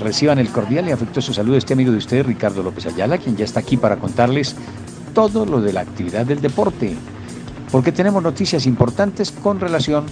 Reciban 0.00 0.38
el 0.38 0.50
cordial 0.50 0.88
y 0.88 0.92
afectuoso 0.92 1.32
saludo 1.32 1.54
de 1.54 1.58
este 1.58 1.72
amigo 1.72 1.90
de 1.90 1.98
ustedes, 1.98 2.24
Ricardo 2.24 2.62
López 2.62 2.86
Ayala, 2.86 3.18
quien 3.18 3.36
ya 3.36 3.44
está 3.44 3.60
aquí 3.60 3.76
para 3.76 3.96
contarles 3.96 4.54
todo 5.12 5.44
lo 5.44 5.60
de 5.60 5.72
la 5.72 5.80
actividad 5.80 6.24
del 6.24 6.40
deporte, 6.40 6.94
porque 7.72 7.90
tenemos 7.90 8.22
noticias 8.22 8.66
importantes 8.66 9.32
con 9.32 9.58
relación 9.58 10.06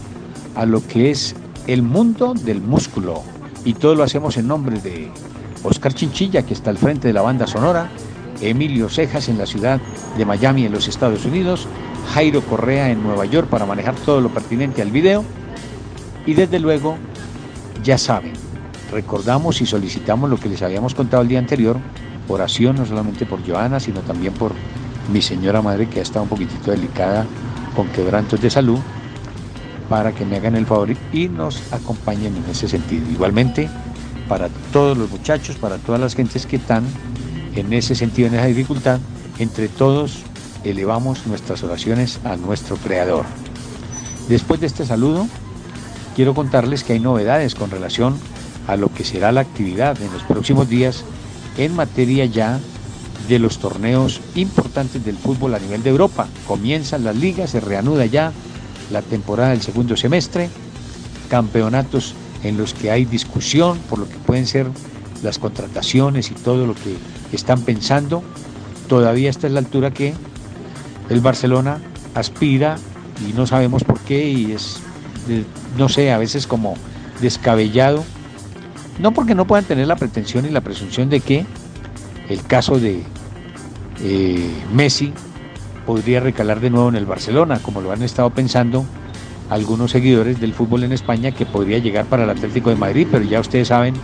a 0.56 0.66
lo 0.66 0.84
que 0.84 1.10
es 1.10 1.36
el 1.68 1.82
mundo 1.82 2.34
del 2.34 2.60
músculo. 2.60 3.22
Y 3.64 3.74
todo 3.74 3.94
lo 3.94 4.02
hacemos 4.02 4.36
en 4.36 4.48
nombre 4.48 4.80
de 4.80 5.10
Oscar 5.62 5.94
Chinchilla, 5.94 6.42
que 6.42 6.54
está 6.54 6.70
al 6.70 6.78
frente 6.78 7.08
de 7.08 7.14
la 7.14 7.22
banda 7.22 7.46
sonora, 7.46 7.88
Emilio 8.40 8.88
Cejas 8.88 9.28
en 9.28 9.38
la 9.38 9.46
ciudad 9.46 9.80
de 10.18 10.24
Miami, 10.24 10.66
en 10.66 10.72
los 10.72 10.88
Estados 10.88 11.24
Unidos, 11.24 11.68
Jairo 12.12 12.40
Correa 12.42 12.90
en 12.90 13.02
Nueva 13.02 13.24
York 13.24 13.48
para 13.48 13.66
manejar 13.66 13.94
todo 13.94 14.20
lo 14.20 14.30
pertinente 14.30 14.82
al 14.82 14.90
video. 14.90 15.24
Y 16.26 16.34
desde 16.34 16.58
luego, 16.58 16.96
ya 17.84 17.98
saben, 17.98 18.32
recordamos 18.90 19.60
y 19.60 19.66
solicitamos 19.66 20.30
lo 20.30 20.38
que 20.38 20.48
les 20.48 20.62
habíamos 20.62 20.94
contado 20.94 21.22
el 21.22 21.28
día 21.28 21.38
anterior, 21.38 21.78
oración 22.28 22.76
no 22.76 22.86
solamente 22.86 23.26
por 23.26 23.46
Joana, 23.46 23.80
sino 23.80 24.00
también 24.00 24.34
por 24.34 24.52
mi 25.12 25.22
señora 25.22 25.62
madre 25.62 25.88
que 25.88 26.00
ha 26.00 26.02
estado 26.02 26.24
un 26.24 26.28
poquitito 26.28 26.70
delicada 26.70 27.26
con 27.74 27.88
quebrantos 27.88 28.40
de 28.40 28.50
salud, 28.50 28.78
para 29.88 30.12
que 30.12 30.24
me 30.24 30.36
hagan 30.36 30.56
el 30.56 30.66
favor 30.66 30.88
y 31.12 31.28
nos 31.28 31.72
acompañen 31.72 32.34
en 32.36 32.44
ese 32.50 32.68
sentido. 32.68 33.08
Igualmente, 33.10 33.68
para 34.28 34.48
todos 34.72 34.98
los 34.98 35.10
muchachos, 35.10 35.56
para 35.56 35.78
todas 35.78 36.00
las 36.00 36.14
gentes 36.14 36.46
que 36.46 36.56
están 36.56 36.84
en 37.54 37.72
ese 37.72 37.94
sentido, 37.94 38.28
en 38.28 38.34
esa 38.34 38.46
dificultad, 38.46 38.98
entre 39.38 39.68
todos 39.68 40.22
elevamos 40.64 41.26
nuestras 41.26 41.62
oraciones 41.62 42.18
a 42.24 42.36
nuestro 42.36 42.76
Creador. 42.76 43.24
Después 44.28 44.60
de 44.60 44.66
este 44.66 44.84
saludo, 44.84 45.28
quiero 46.16 46.34
contarles 46.34 46.82
que 46.82 46.94
hay 46.94 47.00
novedades 47.00 47.54
con 47.54 47.70
relación 47.70 48.18
a 48.66 48.76
lo 48.76 48.92
que 48.92 49.04
será 49.04 49.32
la 49.32 49.40
actividad 49.40 50.00
en 50.00 50.12
los 50.12 50.22
próximos 50.22 50.68
días 50.68 51.04
en 51.56 51.74
materia 51.74 52.24
ya 52.24 52.60
de 53.28 53.38
los 53.38 53.58
torneos 53.58 54.20
importantes 54.34 55.04
del 55.04 55.16
fútbol 55.16 55.54
a 55.54 55.58
nivel 55.58 55.82
de 55.82 55.90
Europa. 55.90 56.28
Comienzan 56.46 57.04
las 57.04 57.16
ligas, 57.16 57.50
se 57.50 57.60
reanuda 57.60 58.06
ya 58.06 58.32
la 58.90 59.02
temporada 59.02 59.50
del 59.50 59.62
segundo 59.62 59.96
semestre, 59.96 60.48
campeonatos 61.28 62.14
en 62.44 62.56
los 62.56 62.74
que 62.74 62.90
hay 62.90 63.04
discusión 63.04 63.78
por 63.90 63.98
lo 63.98 64.08
que 64.08 64.16
pueden 64.16 64.46
ser 64.46 64.66
las 65.22 65.38
contrataciones 65.38 66.30
y 66.30 66.34
todo 66.34 66.66
lo 66.66 66.74
que 66.74 66.96
están 67.32 67.62
pensando. 67.62 68.22
Todavía 68.88 69.30
está 69.30 69.46
en 69.46 69.54
la 69.54 69.60
altura 69.60 69.90
que 69.90 70.14
el 71.08 71.20
Barcelona 71.20 71.80
aspira 72.14 72.76
y 73.28 73.32
no 73.32 73.46
sabemos 73.46 73.82
por 73.82 73.98
qué 74.00 74.28
y 74.28 74.52
es, 74.52 74.78
no 75.76 75.88
sé, 75.88 76.12
a 76.12 76.18
veces 76.18 76.46
como 76.46 76.74
descabellado. 77.20 78.04
No 78.98 79.12
porque 79.12 79.34
no 79.34 79.46
puedan 79.46 79.64
tener 79.64 79.86
la 79.86 79.96
pretensión 79.96 80.46
y 80.46 80.50
la 80.50 80.60
presunción 80.60 81.08
de 81.08 81.20
que 81.20 81.44
el 82.28 82.42
caso 82.44 82.78
de 82.78 83.02
eh, 84.02 84.50
Messi 84.72 85.12
podría 85.84 86.20
recalar 86.20 86.60
de 86.60 86.70
nuevo 86.70 86.88
en 86.88 86.96
el 86.96 87.06
Barcelona, 87.06 87.60
como 87.60 87.80
lo 87.80 87.92
han 87.92 88.02
estado 88.02 88.30
pensando 88.30 88.84
algunos 89.50 89.92
seguidores 89.92 90.40
del 90.40 90.52
fútbol 90.52 90.82
en 90.82 90.92
España, 90.92 91.30
que 91.30 91.46
podría 91.46 91.78
llegar 91.78 92.06
para 92.06 92.24
el 92.24 92.30
Atlético 92.30 92.70
de 92.70 92.76
Madrid, 92.76 93.06
pero 93.10 93.24
ya 93.24 93.40
ustedes 93.40 93.68
saben 93.68 93.94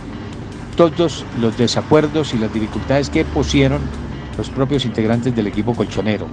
todos 0.77 1.25
los 1.39 1.57
desacuerdos 1.57 2.33
y 2.33 2.37
las 2.37 2.53
dificultades 2.53 3.09
que 3.09 3.25
pusieron 3.25 3.81
los 4.37 4.49
propios 4.49 4.85
integrantes 4.85 5.35
del 5.35 5.47
equipo 5.47 5.75
colchonero. 5.75 6.27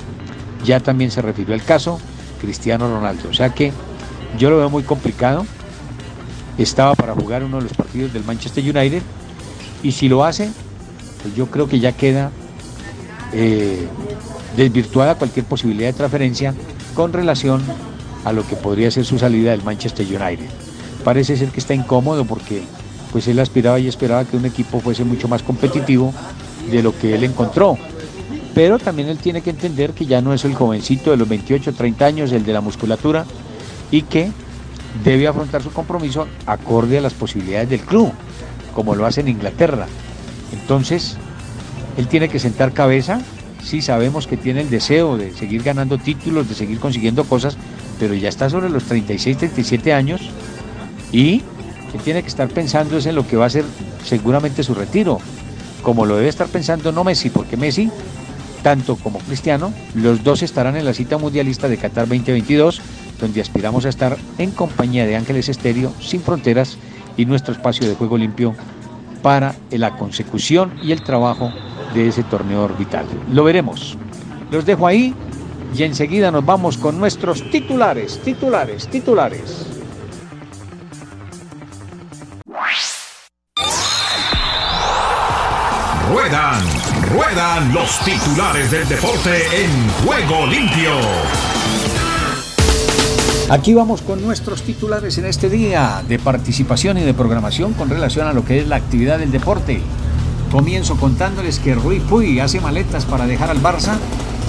Ya 0.64 0.80
también 0.80 1.10
se 1.10 1.22
refirió 1.22 1.54
al 1.54 1.62
caso 1.62 2.00
Cristiano 2.40 2.88
Ronaldo, 2.88 3.28
o 3.28 3.34
sea 3.34 3.50
que 3.50 3.72
yo 4.38 4.50
lo 4.50 4.58
veo 4.58 4.70
muy 4.70 4.82
complicado. 4.82 5.44
Estaba 6.62 6.94
para 6.94 7.14
jugar 7.14 7.42
uno 7.42 7.56
de 7.56 7.62
los 7.62 7.72
partidos 7.72 8.12
del 8.12 8.22
Manchester 8.22 8.62
United 8.62 9.00
y 9.82 9.92
si 9.92 10.10
lo 10.10 10.24
hace, 10.24 10.50
pues 11.22 11.34
yo 11.34 11.46
creo 11.46 11.66
que 11.66 11.80
ya 11.80 11.92
queda 11.92 12.30
eh, 13.32 13.88
desvirtuada 14.58 15.14
cualquier 15.14 15.46
posibilidad 15.46 15.88
de 15.88 15.94
transferencia 15.94 16.54
con 16.94 17.14
relación 17.14 17.62
a 18.26 18.32
lo 18.32 18.46
que 18.46 18.56
podría 18.56 18.90
ser 18.90 19.06
su 19.06 19.18
salida 19.18 19.52
del 19.52 19.62
Manchester 19.62 20.06
United. 20.06 20.50
Parece 21.02 21.38
ser 21.38 21.48
que 21.48 21.60
está 21.60 21.72
incómodo 21.72 22.26
porque 22.26 22.62
pues 23.10 23.26
él 23.26 23.38
aspiraba 23.38 23.78
y 23.78 23.88
esperaba 23.88 24.26
que 24.26 24.36
un 24.36 24.44
equipo 24.44 24.80
fuese 24.80 25.02
mucho 25.02 25.28
más 25.28 25.42
competitivo 25.42 26.12
de 26.70 26.82
lo 26.82 26.94
que 26.94 27.14
él 27.14 27.24
encontró. 27.24 27.78
Pero 28.54 28.78
también 28.78 29.08
él 29.08 29.16
tiene 29.16 29.40
que 29.40 29.48
entender 29.48 29.92
que 29.92 30.04
ya 30.04 30.20
no 30.20 30.34
es 30.34 30.44
el 30.44 30.54
jovencito 30.54 31.10
de 31.10 31.16
los 31.16 31.26
28, 31.26 31.72
30 31.72 32.04
años, 32.04 32.32
el 32.32 32.44
de 32.44 32.52
la 32.52 32.60
musculatura, 32.60 33.24
y 33.90 34.02
que 34.02 34.30
debe 35.04 35.28
afrontar 35.28 35.62
su 35.62 35.70
compromiso 35.70 36.26
acorde 36.46 36.98
a 36.98 37.00
las 37.00 37.14
posibilidades 37.14 37.70
del 37.70 37.80
club, 37.80 38.12
como 38.74 38.94
lo 38.94 39.06
hace 39.06 39.20
en 39.20 39.28
Inglaterra. 39.28 39.86
Entonces, 40.52 41.16
él 41.96 42.06
tiene 42.08 42.28
que 42.28 42.38
sentar 42.38 42.72
cabeza, 42.72 43.20
sí 43.62 43.82
sabemos 43.82 44.26
que 44.26 44.36
tiene 44.36 44.62
el 44.62 44.70
deseo 44.70 45.16
de 45.16 45.32
seguir 45.32 45.62
ganando 45.62 45.98
títulos, 45.98 46.48
de 46.48 46.54
seguir 46.54 46.80
consiguiendo 46.80 47.24
cosas, 47.24 47.56
pero 47.98 48.14
ya 48.14 48.28
está 48.28 48.48
sobre 48.48 48.70
los 48.70 48.84
36, 48.84 49.36
37 49.36 49.92
años 49.92 50.22
y 51.12 51.42
él 51.94 52.00
tiene 52.04 52.22
que 52.22 52.28
estar 52.28 52.48
pensando 52.48 52.96
es 52.96 53.06
en 53.06 53.14
lo 53.14 53.26
que 53.26 53.36
va 53.36 53.46
a 53.46 53.50
ser 53.50 53.64
seguramente 54.04 54.62
su 54.62 54.74
retiro, 54.74 55.18
como 55.82 56.06
lo 56.06 56.16
debe 56.16 56.28
estar 56.28 56.46
pensando 56.46 56.92
no 56.92 57.04
Messi, 57.04 57.30
porque 57.30 57.56
Messi, 57.56 57.90
tanto 58.62 58.96
como 58.96 59.18
Cristiano, 59.18 59.72
los 59.94 60.22
dos 60.22 60.42
estarán 60.42 60.76
en 60.76 60.84
la 60.84 60.94
cita 60.94 61.18
mundialista 61.18 61.68
de 61.68 61.76
Qatar 61.76 62.08
2022, 62.08 62.80
donde 63.20 63.40
aspiramos 63.40 63.84
a 63.84 63.88
estar 63.88 64.16
en 64.38 64.50
compañía 64.50 65.06
de 65.06 65.16
Ángeles 65.16 65.48
Estéreo, 65.48 65.92
Sin 66.00 66.20
Fronteras 66.22 66.78
y 67.16 67.26
nuestro 67.26 67.52
espacio 67.52 67.88
de 67.88 67.94
juego 67.94 68.16
limpio 68.16 68.54
para 69.22 69.54
la 69.70 69.96
consecución 69.96 70.72
y 70.82 70.92
el 70.92 71.02
trabajo 71.02 71.52
de 71.94 72.08
ese 72.08 72.22
torneo 72.22 72.64
orbital. 72.64 73.06
Lo 73.32 73.44
veremos. 73.44 73.96
Los 74.50 74.64
dejo 74.64 74.86
ahí 74.86 75.14
y 75.76 75.82
enseguida 75.82 76.30
nos 76.30 76.44
vamos 76.44 76.76
con 76.76 76.98
nuestros 76.98 77.48
titulares, 77.50 78.20
titulares, 78.22 78.88
titulares. 78.88 79.66
Ruedan, 86.10 86.60
ruedan 87.12 87.72
los 87.72 87.98
titulares 88.00 88.70
del 88.70 88.88
deporte 88.88 89.62
en 89.62 89.88
juego 90.04 90.46
limpio. 90.46 91.59
Aquí 93.50 93.74
vamos 93.74 94.00
con 94.00 94.22
nuestros 94.22 94.62
titulares 94.62 95.18
en 95.18 95.26
este 95.26 95.50
día 95.50 96.04
de 96.06 96.20
participación 96.20 96.98
y 96.98 97.00
de 97.00 97.14
programación 97.14 97.72
con 97.72 97.90
relación 97.90 98.28
a 98.28 98.32
lo 98.32 98.44
que 98.44 98.60
es 98.60 98.68
la 98.68 98.76
actividad 98.76 99.18
del 99.18 99.32
deporte. 99.32 99.80
Comienzo 100.52 100.96
contándoles 100.96 101.58
que 101.58 101.74
Rui 101.74 101.98
Puy 101.98 102.38
hace 102.38 102.60
maletas 102.60 103.06
para 103.06 103.26
dejar 103.26 103.50
al 103.50 103.60
Barça 103.60 103.96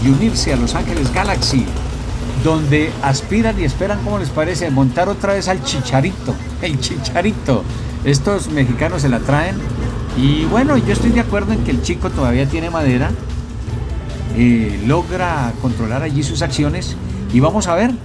y 0.06 0.09
unirse 0.09 0.53
a 0.53 0.56
Los 0.56 0.75
Ángeles 0.75 1.12
Galaxy, 1.12 1.66
donde 2.44 2.91
aspiran 3.01 3.59
y 3.59 3.63
esperan, 3.63 4.03
como 4.03 4.19
les 4.19 4.29
parece, 4.29 4.69
montar 4.69 5.09
otra 5.09 5.33
vez 5.33 5.47
al 5.47 5.63
Chicharito, 5.63 6.35
el 6.62 6.79
Chicharito. 6.79 7.63
Estos 8.03 8.50
mexicanos 8.50 9.01
se 9.01 9.09
la 9.09 9.18
traen 9.18 9.56
y 10.16 10.45
bueno, 10.45 10.78
yo 10.78 10.94
estoy 10.94 11.09
de 11.09 11.22
acuerdo 11.22 11.53
en 11.53 11.63
que 11.63 11.71
el 11.71 11.81
chico 11.81 12.12
todavía 12.12 12.48
tiene 12.48 12.69
madera, 12.69 13.09
eh, 14.38 14.80
logra 14.86 15.53
controlar 15.59 16.03
allí 16.03 16.21
sus 16.21 16.44
acciones 16.44 16.95
y 17.33 17.39
vamos 17.39 17.65
a 17.65 17.74
ver 17.74 17.95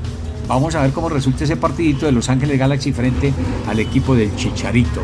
Vamos 0.48 0.76
a 0.76 0.82
ver 0.82 0.92
cómo 0.92 1.08
resulta 1.08 1.42
ese 1.42 1.56
partidito 1.56 2.06
de 2.06 2.12
Los 2.12 2.28
Ángeles 2.28 2.58
Galaxy 2.58 2.92
frente 2.92 3.32
al 3.66 3.80
equipo 3.80 4.14
del 4.14 4.34
Chicharito. 4.36 5.02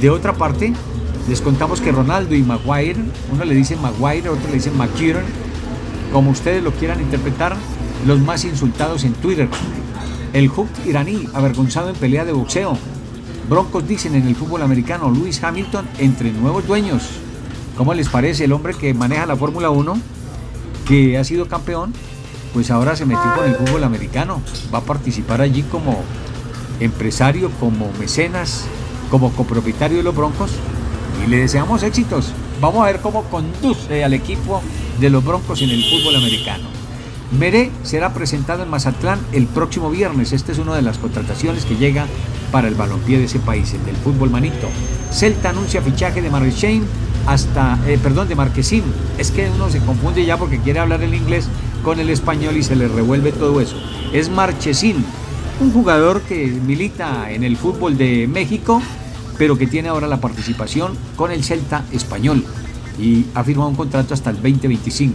De 0.00 0.10
otra 0.10 0.34
parte, 0.34 0.74
les 1.28 1.40
contamos 1.40 1.80
que 1.80 1.92
Ronaldo 1.92 2.34
y 2.34 2.42
Maguire, 2.42 3.00
uno 3.32 3.44
le 3.44 3.54
dice 3.54 3.74
Maguire, 3.76 4.28
otro 4.28 4.48
le 4.48 4.54
dice 4.54 4.70
McKieran, 4.70 5.24
como 6.12 6.30
ustedes 6.30 6.62
lo 6.62 6.72
quieran 6.72 7.00
interpretar, 7.00 7.56
los 8.06 8.20
más 8.20 8.44
insultados 8.44 9.04
en 9.04 9.14
Twitter. 9.14 9.48
El 10.34 10.48
Hook 10.48 10.68
iraní, 10.84 11.26
avergonzado 11.32 11.88
en 11.88 11.96
pelea 11.96 12.26
de 12.26 12.32
boxeo. 12.32 12.76
Broncos 13.48 13.88
dicen 13.88 14.14
en 14.14 14.26
el 14.26 14.36
fútbol 14.36 14.60
americano, 14.60 15.10
Lewis 15.10 15.42
Hamilton 15.42 15.86
entre 15.98 16.32
nuevos 16.32 16.66
dueños. 16.66 17.02
¿Cómo 17.78 17.94
les 17.94 18.10
parece 18.10 18.44
el 18.44 18.52
hombre 18.52 18.74
que 18.74 18.92
maneja 18.92 19.24
la 19.24 19.36
Fórmula 19.36 19.70
1, 19.70 19.98
que 20.86 21.16
ha 21.16 21.24
sido 21.24 21.48
campeón 21.48 21.94
pues 22.56 22.70
ahora 22.70 22.96
se 22.96 23.04
metió 23.04 23.34
con 23.34 23.44
el 23.44 23.54
fútbol 23.54 23.84
americano. 23.84 24.40
Va 24.72 24.78
a 24.78 24.80
participar 24.80 25.42
allí 25.42 25.62
como 25.64 26.02
empresario, 26.80 27.50
como 27.60 27.92
mecenas, 28.00 28.64
como 29.10 29.30
copropietario 29.32 29.98
de 29.98 30.02
los 30.02 30.16
Broncos. 30.16 30.52
y 31.22 31.28
le 31.28 31.36
deseamos 31.36 31.82
éxitos. 31.82 32.32
Vamos 32.58 32.82
a 32.82 32.86
ver 32.86 33.00
cómo 33.00 33.24
conduce 33.24 34.02
al 34.02 34.14
equipo 34.14 34.62
de 34.98 35.10
los 35.10 35.22
Broncos 35.22 35.60
en 35.60 35.68
el 35.68 35.84
fútbol 35.84 36.16
americano. 36.16 36.64
Meré 37.38 37.70
será 37.82 38.14
presentado 38.14 38.62
en 38.62 38.70
Mazatlán 38.70 39.18
el 39.32 39.46
próximo 39.48 39.90
viernes. 39.90 40.32
Esta 40.32 40.52
es 40.52 40.58
una 40.58 40.74
de 40.74 40.80
las 40.80 40.96
contrataciones 40.96 41.66
que 41.66 41.76
llega 41.76 42.06
para 42.52 42.68
el 42.68 42.74
balompié 42.74 43.18
de 43.18 43.24
ese 43.24 43.38
país, 43.38 43.74
el 43.74 43.84
del 43.84 43.96
fútbol 43.96 44.30
manito. 44.30 44.70
Celta 45.12 45.50
anuncia 45.50 45.82
fichaje 45.82 46.22
de 46.22 46.30
Marchesín 46.30 46.86
hasta, 47.26 47.78
eh, 47.86 47.98
perdón, 48.02 48.28
de 48.28 48.34
Marquesín. 48.34 48.84
Es 49.18 49.30
que 49.30 49.50
uno 49.50 49.68
se 49.68 49.80
confunde 49.80 50.24
ya 50.24 50.38
porque 50.38 50.58
quiere 50.60 50.78
hablar 50.78 51.02
el 51.02 51.12
inglés 51.12 51.50
con 51.86 52.00
el 52.00 52.10
español 52.10 52.56
y 52.56 52.64
se 52.64 52.74
le 52.74 52.88
revuelve 52.88 53.30
todo 53.30 53.60
eso. 53.60 53.76
Es 54.12 54.28
Marchesín, 54.28 55.04
un 55.60 55.72
jugador 55.72 56.20
que 56.22 56.48
milita 56.48 57.30
en 57.30 57.44
el 57.44 57.56
fútbol 57.56 57.96
de 57.96 58.26
México, 58.26 58.82
pero 59.38 59.56
que 59.56 59.68
tiene 59.68 59.88
ahora 59.88 60.08
la 60.08 60.20
participación 60.20 60.98
con 61.14 61.30
el 61.30 61.44
Celta 61.44 61.84
español 61.92 62.44
y 62.98 63.26
ha 63.36 63.44
firmado 63.44 63.70
un 63.70 63.76
contrato 63.76 64.14
hasta 64.14 64.30
el 64.30 64.36
2025. 64.42 65.14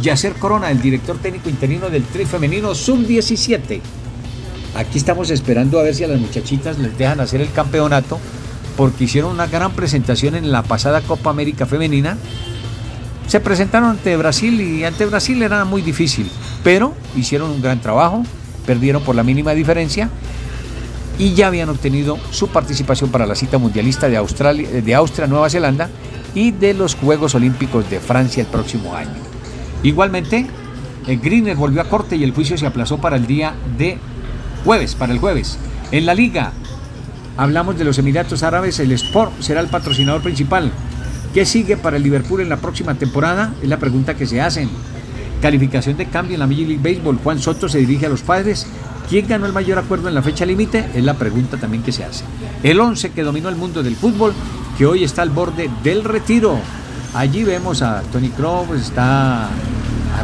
Yacer 0.00 0.32
Corona, 0.36 0.70
el 0.70 0.80
director 0.80 1.18
técnico 1.18 1.50
interino 1.50 1.90
del 1.90 2.04
Tri 2.04 2.24
Femenino 2.24 2.74
Sub-17. 2.74 3.82
Aquí 4.74 4.96
estamos 4.96 5.28
esperando 5.28 5.78
a 5.78 5.82
ver 5.82 5.94
si 5.94 6.04
a 6.04 6.08
las 6.08 6.18
muchachitas 6.18 6.78
les 6.78 6.96
dejan 6.96 7.20
hacer 7.20 7.42
el 7.42 7.52
campeonato, 7.52 8.18
porque 8.78 9.04
hicieron 9.04 9.32
una 9.32 9.48
gran 9.48 9.72
presentación 9.72 10.34
en 10.34 10.50
la 10.50 10.62
pasada 10.62 11.02
Copa 11.02 11.28
América 11.28 11.66
Femenina. 11.66 12.16
Se 13.28 13.40
presentaron 13.40 13.90
ante 13.90 14.16
Brasil 14.16 14.60
y 14.60 14.84
ante 14.84 15.04
Brasil 15.06 15.42
era 15.42 15.64
muy 15.64 15.82
difícil, 15.82 16.30
pero 16.62 16.94
hicieron 17.16 17.50
un 17.50 17.60
gran 17.60 17.80
trabajo, 17.80 18.22
perdieron 18.66 19.02
por 19.02 19.16
la 19.16 19.24
mínima 19.24 19.52
diferencia 19.52 20.08
y 21.18 21.34
ya 21.34 21.48
habían 21.48 21.68
obtenido 21.68 22.18
su 22.30 22.48
participación 22.48 23.10
para 23.10 23.26
la 23.26 23.34
cita 23.34 23.58
mundialista 23.58 24.08
de, 24.08 24.16
Australia, 24.16 24.68
de 24.68 24.94
Austria, 24.94 25.26
Nueva 25.26 25.50
Zelanda 25.50 25.88
y 26.34 26.52
de 26.52 26.74
los 26.74 26.94
Juegos 26.94 27.34
Olímpicos 27.34 27.88
de 27.90 27.98
Francia 27.98 28.42
el 28.42 28.48
próximo 28.48 28.94
año. 28.94 29.16
Igualmente, 29.82 30.46
el 31.06 31.18
Greener 31.20 31.56
volvió 31.56 31.80
a 31.80 31.88
corte 31.88 32.16
y 32.16 32.24
el 32.24 32.32
juicio 32.32 32.56
se 32.58 32.66
aplazó 32.66 32.98
para 32.98 33.16
el 33.16 33.26
día 33.26 33.54
de 33.76 33.98
jueves, 34.64 34.94
para 34.94 35.12
el 35.12 35.18
jueves. 35.18 35.58
En 35.90 36.06
la 36.06 36.14
liga, 36.14 36.52
hablamos 37.36 37.78
de 37.78 37.84
los 37.84 37.98
Emiratos 37.98 38.42
Árabes, 38.42 38.78
el 38.78 38.92
Sport 38.92 39.40
será 39.40 39.60
el 39.60 39.68
patrocinador 39.68 40.22
principal. 40.22 40.70
¿Qué 41.36 41.44
sigue 41.44 41.76
para 41.76 41.98
el 41.98 42.02
Liverpool 42.02 42.40
en 42.40 42.48
la 42.48 42.56
próxima 42.56 42.94
temporada? 42.94 43.52
Es 43.60 43.68
la 43.68 43.76
pregunta 43.76 44.14
que 44.16 44.24
se 44.24 44.40
hacen. 44.40 44.70
Calificación 45.42 45.98
de 45.98 46.06
cambio 46.06 46.32
en 46.32 46.40
la 46.40 46.46
Major 46.46 46.66
League 46.66 46.80
Baseball. 46.82 47.18
Juan 47.22 47.38
Soto 47.38 47.68
se 47.68 47.76
dirige 47.76 48.06
a 48.06 48.08
los 48.08 48.22
padres. 48.22 48.66
¿Quién 49.10 49.28
ganó 49.28 49.44
el 49.44 49.52
mayor 49.52 49.76
acuerdo 49.76 50.08
en 50.08 50.14
la 50.14 50.22
fecha 50.22 50.46
límite? 50.46 50.88
Es 50.94 51.04
la 51.04 51.12
pregunta 51.12 51.58
también 51.58 51.82
que 51.82 51.92
se 51.92 52.04
hace. 52.04 52.24
El 52.62 52.80
11 52.80 53.10
que 53.10 53.22
dominó 53.22 53.50
el 53.50 53.56
mundo 53.56 53.82
del 53.82 53.96
fútbol 53.96 54.32
que 54.78 54.86
hoy 54.86 55.04
está 55.04 55.20
al 55.20 55.28
borde 55.28 55.68
del 55.84 56.04
retiro. 56.04 56.58
Allí 57.12 57.44
vemos 57.44 57.82
a 57.82 58.00
Tony 58.10 58.30
Kroos, 58.30 58.70
está 58.80 59.44
a 59.44 59.50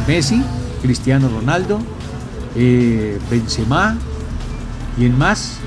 Messi, 0.08 0.43
Cristiano 0.81 1.29
Ronaldo, 1.29 1.79
eh, 2.56 3.19
Benzema, 3.31 3.99
y 4.97 5.05
en 5.05 5.19
más, 5.19 5.58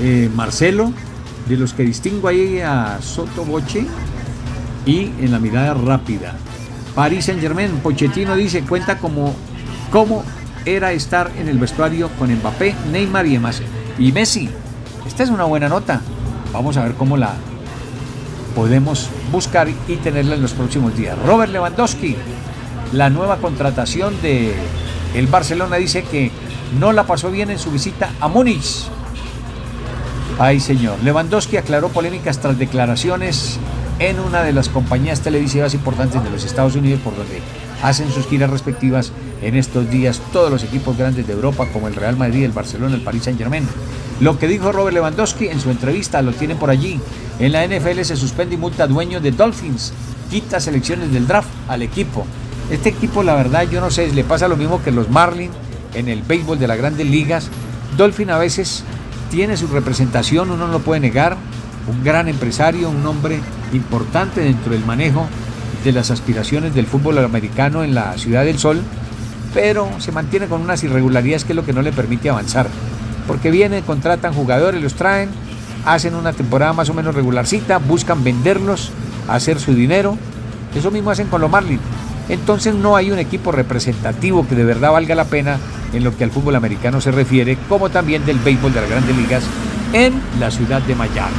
eh, 0.00 0.30
Marcelo, 0.36 0.92
de 1.48 1.56
los 1.56 1.72
que 1.72 1.82
distingo 1.82 2.28
ahí 2.28 2.60
a 2.60 3.00
Soto 3.02 3.44
Boche 3.44 3.84
y 4.88 5.12
en 5.20 5.30
la 5.30 5.38
mirada 5.38 5.74
rápida. 5.74 6.34
Paris 6.94 7.26
Saint 7.26 7.40
Germain, 7.40 7.70
Pochettino 7.82 8.34
dice, 8.34 8.62
cuenta 8.62 8.98
como 8.98 9.34
cómo 9.92 10.24
era 10.64 10.92
estar 10.92 11.30
en 11.38 11.48
el 11.48 11.58
vestuario 11.58 12.08
con 12.18 12.32
Mbappé, 12.32 12.74
Neymar 12.90 13.26
y 13.26 13.32
demás. 13.34 13.62
Y 13.98 14.12
Messi, 14.12 14.48
esta 15.06 15.22
es 15.22 15.28
una 15.28 15.44
buena 15.44 15.68
nota. 15.68 16.00
Vamos 16.54 16.78
a 16.78 16.84
ver 16.84 16.94
cómo 16.94 17.18
la, 17.18 17.34
podemos 18.54 19.10
buscar 19.30 19.68
y 19.68 19.96
tenerla 19.96 20.36
en 20.36 20.42
los 20.42 20.52
próximos 20.52 20.96
días. 20.96 21.18
Robert 21.26 21.52
Lewandowski, 21.52 22.16
la 22.92 23.10
nueva 23.10 23.36
contratación 23.36 24.14
de 24.22 24.54
el 25.14 25.26
Barcelona 25.26 25.76
dice 25.76 26.02
que 26.02 26.30
no 26.80 26.92
la 26.92 27.04
pasó 27.04 27.30
bien 27.30 27.50
en 27.50 27.58
su 27.58 27.70
visita 27.70 28.10
a 28.20 28.28
Múnich. 28.28 28.88
Ay 30.38 30.60
señor, 30.60 30.96
Lewandowski 31.02 31.58
aclaró 31.58 31.90
polémicas 31.90 32.38
tras 32.38 32.58
declaraciones 32.58 33.58
en 33.98 34.20
una 34.20 34.42
de 34.42 34.52
las 34.52 34.68
compañías 34.68 35.20
televisivas 35.20 35.74
importantes 35.74 36.22
de 36.22 36.30
los 36.30 36.44
Estados 36.44 36.76
Unidos 36.76 37.00
por 37.02 37.16
donde 37.16 37.40
hacen 37.82 38.10
sus 38.12 38.26
giras 38.26 38.50
respectivas 38.50 39.12
en 39.42 39.56
estos 39.56 39.90
días 39.90 40.20
todos 40.32 40.50
los 40.50 40.62
equipos 40.64 40.96
grandes 40.96 41.26
de 41.26 41.32
Europa 41.32 41.66
como 41.72 41.88
el 41.88 41.94
Real 41.94 42.16
Madrid, 42.16 42.44
el 42.44 42.52
Barcelona, 42.52 42.94
el 42.94 43.02
Paris 43.02 43.24
Saint 43.24 43.38
Germain. 43.38 43.66
Lo 44.20 44.38
que 44.38 44.48
dijo 44.48 44.72
Robert 44.72 44.94
Lewandowski 44.94 45.48
en 45.48 45.60
su 45.60 45.70
entrevista, 45.70 46.22
lo 46.22 46.32
tienen 46.32 46.58
por 46.58 46.70
allí. 46.70 47.00
En 47.38 47.52
la 47.52 47.66
NFL 47.66 48.02
se 48.02 48.16
suspende 48.16 48.54
y 48.54 48.58
multa 48.58 48.86
dueño 48.86 49.20
de 49.20 49.30
Dolphins, 49.30 49.92
quita 50.30 50.60
selecciones 50.60 51.12
del 51.12 51.26
draft 51.26 51.48
al 51.68 51.82
equipo. 51.82 52.26
Este 52.70 52.88
equipo, 52.90 53.22
la 53.22 53.34
verdad, 53.34 53.68
yo 53.70 53.80
no 53.80 53.90
sé, 53.90 54.12
le 54.12 54.24
pasa 54.24 54.48
lo 54.48 54.56
mismo 54.56 54.82
que 54.82 54.90
los 54.90 55.08
Marlins 55.08 55.54
en 55.94 56.08
el 56.08 56.22
béisbol 56.22 56.58
de 56.58 56.68
las 56.68 56.78
grandes 56.78 57.06
ligas. 57.06 57.48
Dolphin 57.96 58.30
a 58.30 58.38
veces 58.38 58.84
tiene 59.30 59.56
su 59.56 59.68
representación, 59.68 60.50
uno 60.50 60.66
no 60.66 60.72
lo 60.72 60.80
puede 60.80 61.00
negar, 61.00 61.36
un 61.88 62.04
gran 62.04 62.28
empresario, 62.28 62.90
un 62.90 63.06
hombre 63.06 63.40
importante 63.72 64.40
dentro 64.40 64.72
del 64.72 64.84
manejo 64.84 65.26
de 65.84 65.92
las 65.92 66.10
aspiraciones 66.10 66.74
del 66.74 66.86
fútbol 66.86 67.18
americano 67.18 67.84
en 67.84 67.94
la 67.94 68.16
Ciudad 68.18 68.44
del 68.44 68.58
Sol, 68.58 68.82
pero 69.54 69.88
se 69.98 70.12
mantiene 70.12 70.46
con 70.46 70.60
unas 70.60 70.82
irregularidades 70.84 71.44
que 71.44 71.52
es 71.52 71.56
lo 71.56 71.64
que 71.64 71.72
no 71.72 71.82
le 71.82 71.92
permite 71.92 72.30
avanzar. 72.30 72.66
Porque 73.26 73.50
vienen, 73.50 73.84
contratan 73.84 74.34
jugadores, 74.34 74.82
los 74.82 74.94
traen, 74.94 75.30
hacen 75.84 76.14
una 76.14 76.32
temporada 76.32 76.72
más 76.72 76.88
o 76.90 76.94
menos 76.94 77.14
regularcita, 77.14 77.78
buscan 77.78 78.24
venderlos, 78.24 78.90
hacer 79.28 79.60
su 79.60 79.74
dinero. 79.74 80.16
Eso 80.74 80.90
mismo 80.90 81.10
hacen 81.10 81.28
con 81.28 81.40
los 81.40 81.50
Marlins. 81.50 81.80
Entonces 82.28 82.74
no 82.74 82.96
hay 82.96 83.10
un 83.10 83.18
equipo 83.18 83.52
representativo 83.52 84.46
que 84.46 84.54
de 84.54 84.64
verdad 84.64 84.92
valga 84.92 85.14
la 85.14 85.24
pena 85.24 85.58
en 85.92 86.04
lo 86.04 86.14
que 86.16 86.24
al 86.24 86.30
fútbol 86.30 86.56
americano 86.56 87.00
se 87.00 87.10
refiere, 87.10 87.56
como 87.68 87.88
también 87.88 88.26
del 88.26 88.38
béisbol 88.38 88.74
de 88.74 88.80
las 88.82 88.90
grandes 88.90 89.16
ligas 89.16 89.44
en 89.92 90.12
la 90.38 90.50
ciudad 90.50 90.82
de 90.82 90.94
Miami. 90.94 91.36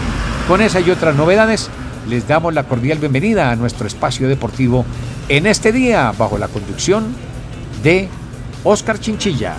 Con 0.47 0.61
esa 0.61 0.79
y 0.79 0.89
otras 0.89 1.15
novedades, 1.15 1.69
les 2.09 2.27
damos 2.27 2.53
la 2.53 2.63
cordial 2.63 2.97
bienvenida 2.97 3.51
a 3.51 3.55
nuestro 3.55 3.85
espacio 3.85 4.27
deportivo 4.27 4.83
en 5.27 5.45
este 5.45 5.71
día 5.71 6.11
bajo 6.17 6.37
la 6.37 6.47
conducción 6.47 7.15
de 7.83 8.09
Oscar 8.63 8.99
Chinchilla. 8.99 9.55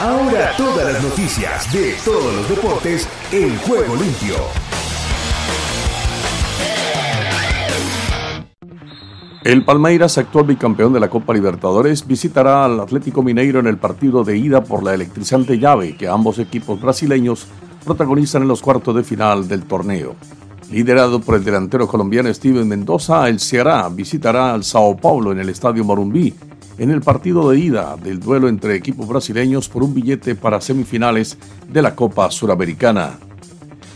Ahora 0.00 0.52
todas 0.56 0.92
las 0.92 1.02
noticias 1.02 1.72
de 1.72 1.94
todos 2.04 2.34
los 2.34 2.48
deportes 2.48 3.08
en 3.30 3.56
juego 3.58 3.94
limpio. 3.96 4.61
El 9.44 9.64
Palmeiras, 9.64 10.18
actual 10.18 10.46
bicampeón 10.46 10.92
de 10.92 11.00
la 11.00 11.10
Copa 11.10 11.34
Libertadores, 11.34 12.06
visitará 12.06 12.64
al 12.64 12.78
Atlético 12.78 13.24
Mineiro 13.24 13.58
en 13.58 13.66
el 13.66 13.76
partido 13.76 14.22
de 14.22 14.36
ida 14.38 14.62
por 14.62 14.84
la 14.84 14.94
electrizante 14.94 15.58
llave 15.58 15.96
que 15.96 16.06
ambos 16.06 16.38
equipos 16.38 16.80
brasileños 16.80 17.48
protagonizan 17.84 18.42
en 18.42 18.48
los 18.48 18.62
cuartos 18.62 18.94
de 18.94 19.02
final 19.02 19.48
del 19.48 19.64
torneo. 19.64 20.14
Liderado 20.70 21.20
por 21.20 21.34
el 21.34 21.42
delantero 21.42 21.88
colombiano 21.88 22.32
Steven 22.32 22.68
Mendoza, 22.68 23.28
el 23.28 23.40
Ceará 23.40 23.88
visitará 23.88 24.54
al 24.54 24.62
Sao 24.62 24.96
Paulo 24.96 25.32
en 25.32 25.40
el 25.40 25.48
Estadio 25.48 25.82
Morumbí 25.82 26.32
en 26.78 26.92
el 26.92 27.00
partido 27.00 27.50
de 27.50 27.58
ida 27.58 27.96
del 27.96 28.20
duelo 28.20 28.48
entre 28.48 28.76
equipos 28.76 29.08
brasileños 29.08 29.68
por 29.68 29.82
un 29.82 29.92
billete 29.92 30.36
para 30.36 30.60
semifinales 30.60 31.36
de 31.68 31.82
la 31.82 31.96
Copa 31.96 32.30
Suramericana. 32.30 33.18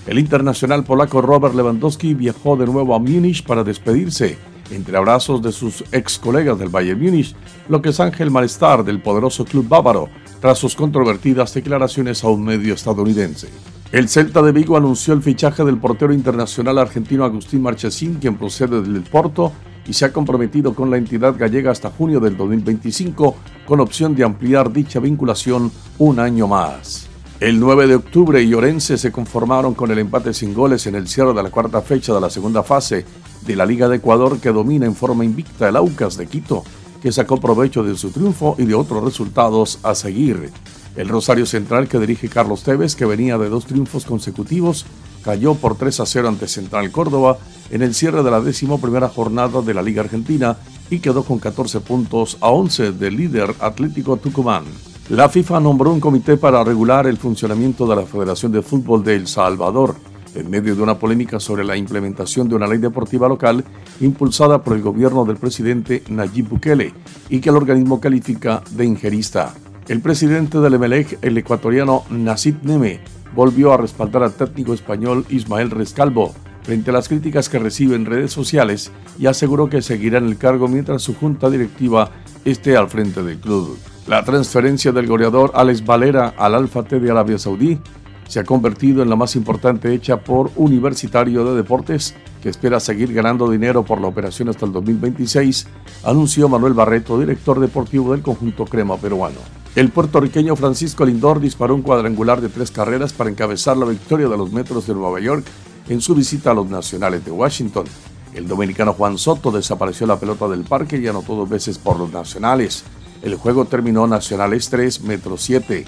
El 0.08 0.18
internacional 0.18 0.82
polaco 0.82 1.22
Robert 1.22 1.54
Lewandowski 1.54 2.14
viajó 2.14 2.56
de 2.56 2.66
nuevo 2.66 2.96
a 2.96 2.98
Múnich 2.98 3.46
para 3.46 3.62
despedirse 3.62 4.55
entre 4.70 4.96
abrazos 4.96 5.42
de 5.42 5.52
sus 5.52 5.84
ex 5.92 6.18
colegas 6.18 6.58
del 6.58 6.68
Bayern 6.68 7.00
Múnich, 7.00 7.34
lo 7.68 7.82
que 7.82 7.92
zanja 7.92 8.22
el 8.22 8.30
malestar 8.30 8.84
del 8.84 9.00
poderoso 9.00 9.44
club 9.44 9.68
bávaro 9.68 10.08
tras 10.40 10.58
sus 10.58 10.74
controvertidas 10.74 11.54
declaraciones 11.54 12.22
a 12.24 12.28
un 12.28 12.44
medio 12.44 12.74
estadounidense. 12.74 13.48
El 13.92 14.08
Celta 14.08 14.42
de 14.42 14.52
Vigo 14.52 14.76
anunció 14.76 15.14
el 15.14 15.22
fichaje 15.22 15.64
del 15.64 15.78
portero 15.78 16.12
internacional 16.12 16.78
argentino 16.78 17.24
Agustín 17.24 17.62
Marchesín, 17.62 18.16
quien 18.20 18.36
procede 18.36 18.82
del 18.82 19.02
Porto 19.02 19.52
y 19.86 19.92
se 19.92 20.04
ha 20.04 20.12
comprometido 20.12 20.74
con 20.74 20.90
la 20.90 20.96
entidad 20.96 21.36
gallega 21.38 21.70
hasta 21.70 21.90
junio 21.90 22.18
del 22.18 22.36
2025, 22.36 23.36
con 23.64 23.80
opción 23.80 24.14
de 24.14 24.24
ampliar 24.24 24.72
dicha 24.72 24.98
vinculación 24.98 25.70
un 25.98 26.18
año 26.18 26.48
más. 26.48 27.05
El 27.38 27.60
9 27.60 27.86
de 27.86 27.96
octubre, 27.96 28.48
Llorense 28.48 28.96
se 28.96 29.12
conformaron 29.12 29.74
con 29.74 29.90
el 29.90 29.98
empate 29.98 30.32
sin 30.32 30.54
goles 30.54 30.86
en 30.86 30.94
el 30.94 31.06
cierre 31.06 31.34
de 31.34 31.42
la 31.42 31.50
cuarta 31.50 31.82
fecha 31.82 32.14
de 32.14 32.20
la 32.20 32.30
segunda 32.30 32.62
fase 32.62 33.04
de 33.46 33.54
la 33.54 33.66
Liga 33.66 33.90
de 33.90 33.96
Ecuador 33.96 34.40
que 34.40 34.52
domina 34.52 34.86
en 34.86 34.94
forma 34.94 35.22
invicta 35.22 35.68
el 35.68 35.76
Aucas 35.76 36.16
de 36.16 36.26
Quito, 36.28 36.64
que 37.02 37.12
sacó 37.12 37.38
provecho 37.38 37.82
de 37.82 37.94
su 37.94 38.08
triunfo 38.10 38.56
y 38.58 38.64
de 38.64 38.74
otros 38.74 39.04
resultados 39.04 39.80
a 39.82 39.94
seguir. 39.94 40.50
El 40.96 41.10
Rosario 41.10 41.44
Central 41.44 41.88
que 41.88 41.98
dirige 41.98 42.30
Carlos 42.30 42.62
Tevez, 42.62 42.96
que 42.96 43.04
venía 43.04 43.36
de 43.36 43.50
dos 43.50 43.66
triunfos 43.66 44.06
consecutivos, 44.06 44.86
cayó 45.22 45.54
por 45.56 45.76
3 45.76 46.00
a 46.00 46.06
0 46.06 46.28
ante 46.28 46.48
Central 46.48 46.90
Córdoba 46.90 47.36
en 47.70 47.82
el 47.82 47.94
cierre 47.94 48.22
de 48.22 48.30
la 48.30 48.40
décimo 48.40 48.80
primera 48.80 49.10
jornada 49.10 49.60
de 49.60 49.74
la 49.74 49.82
Liga 49.82 50.00
Argentina 50.00 50.56
y 50.88 51.00
quedó 51.00 51.22
con 51.22 51.38
14 51.38 51.80
puntos 51.80 52.38
a 52.40 52.48
11 52.48 52.92
del 52.92 53.14
líder 53.14 53.54
Atlético 53.60 54.16
Tucumán. 54.16 54.64
La 55.08 55.28
FIFA 55.28 55.60
nombró 55.60 55.92
un 55.92 56.00
comité 56.00 56.36
para 56.36 56.64
regular 56.64 57.06
el 57.06 57.16
funcionamiento 57.16 57.86
de 57.86 57.94
la 57.94 58.02
Federación 58.02 58.50
de 58.50 58.60
Fútbol 58.60 59.04
de 59.04 59.14
El 59.14 59.28
Salvador, 59.28 59.94
en 60.34 60.50
medio 60.50 60.74
de 60.74 60.82
una 60.82 60.98
polémica 60.98 61.38
sobre 61.38 61.62
la 61.62 61.76
implementación 61.76 62.48
de 62.48 62.56
una 62.56 62.66
ley 62.66 62.78
deportiva 62.78 63.28
local 63.28 63.64
impulsada 64.00 64.64
por 64.64 64.74
el 64.74 64.82
gobierno 64.82 65.24
del 65.24 65.36
presidente 65.36 66.02
Nayib 66.08 66.48
Bukele 66.48 66.92
y 67.30 67.38
que 67.38 67.50
el 67.50 67.56
organismo 67.56 68.00
califica 68.00 68.64
de 68.72 68.84
ingerista. 68.84 69.54
El 69.86 70.00
presidente 70.00 70.58
del 70.58 70.74
Emelec, 70.74 71.20
el 71.22 71.38
ecuatoriano 71.38 72.02
Nasid 72.10 72.56
Neme, 72.62 72.98
volvió 73.32 73.72
a 73.72 73.76
respaldar 73.76 74.24
al 74.24 74.32
técnico 74.32 74.74
español 74.74 75.24
Ismael 75.28 75.70
Rescalvo 75.70 76.34
frente 76.64 76.90
a 76.90 76.94
las 76.94 77.06
críticas 77.06 77.48
que 77.48 77.60
recibe 77.60 77.94
en 77.94 78.06
redes 78.06 78.32
sociales 78.32 78.90
y 79.20 79.26
aseguró 79.26 79.68
que 79.68 79.82
seguirá 79.82 80.18
en 80.18 80.26
el 80.26 80.36
cargo 80.36 80.66
mientras 80.66 81.02
su 81.02 81.14
junta 81.14 81.48
directiva 81.48 82.10
esté 82.44 82.76
al 82.76 82.88
frente 82.88 83.22
del 83.22 83.38
club. 83.38 83.78
La 84.06 84.24
transferencia 84.24 84.92
del 84.92 85.08
goleador 85.08 85.50
Alex 85.54 85.84
Valera 85.84 86.32
al 86.38 86.54
Alfa 86.54 86.84
T 86.84 87.00
de 87.00 87.10
Arabia 87.10 87.38
Saudí 87.38 87.80
se 88.28 88.38
ha 88.38 88.44
convertido 88.44 89.02
en 89.02 89.10
la 89.10 89.16
más 89.16 89.34
importante 89.34 89.92
hecha 89.92 90.18
por 90.18 90.52
Universitario 90.54 91.44
de 91.44 91.56
Deportes, 91.56 92.14
que 92.40 92.48
espera 92.48 92.78
seguir 92.78 93.12
ganando 93.12 93.50
dinero 93.50 93.84
por 93.84 94.00
la 94.00 94.06
operación 94.06 94.48
hasta 94.48 94.64
el 94.64 94.70
2026, 94.70 95.66
anunció 96.04 96.48
Manuel 96.48 96.74
Barreto, 96.74 97.18
director 97.18 97.58
deportivo 97.58 98.12
del 98.12 98.22
conjunto 98.22 98.64
crema 98.64 98.96
peruano. 98.96 99.38
El 99.74 99.90
puertorriqueño 99.90 100.54
Francisco 100.54 101.04
Lindor 101.04 101.40
disparó 101.40 101.74
un 101.74 101.82
cuadrangular 101.82 102.40
de 102.40 102.48
tres 102.48 102.70
carreras 102.70 103.12
para 103.12 103.30
encabezar 103.30 103.76
la 103.76 103.86
victoria 103.86 104.28
de 104.28 104.36
los 104.36 104.52
Metros 104.52 104.86
de 104.86 104.94
Nueva 104.94 105.18
York 105.18 105.44
en 105.88 106.00
su 106.00 106.14
visita 106.14 106.52
a 106.52 106.54
los 106.54 106.70
Nacionales 106.70 107.24
de 107.24 107.32
Washington. 107.32 107.86
El 108.34 108.46
dominicano 108.46 108.92
Juan 108.92 109.18
Soto 109.18 109.50
desapareció 109.50 110.06
la 110.06 110.20
pelota 110.20 110.46
del 110.46 110.62
parque 110.62 110.96
y 110.96 111.08
anotó 111.08 111.34
dos 111.34 111.48
veces 111.48 111.78
por 111.78 111.98
los 111.98 112.12
Nacionales. 112.12 112.84
El 113.26 113.34
juego 113.34 113.64
terminó 113.64 114.06
Nacionales 114.06 114.70
3, 114.70 115.00
Metro 115.00 115.36
7. 115.36 115.84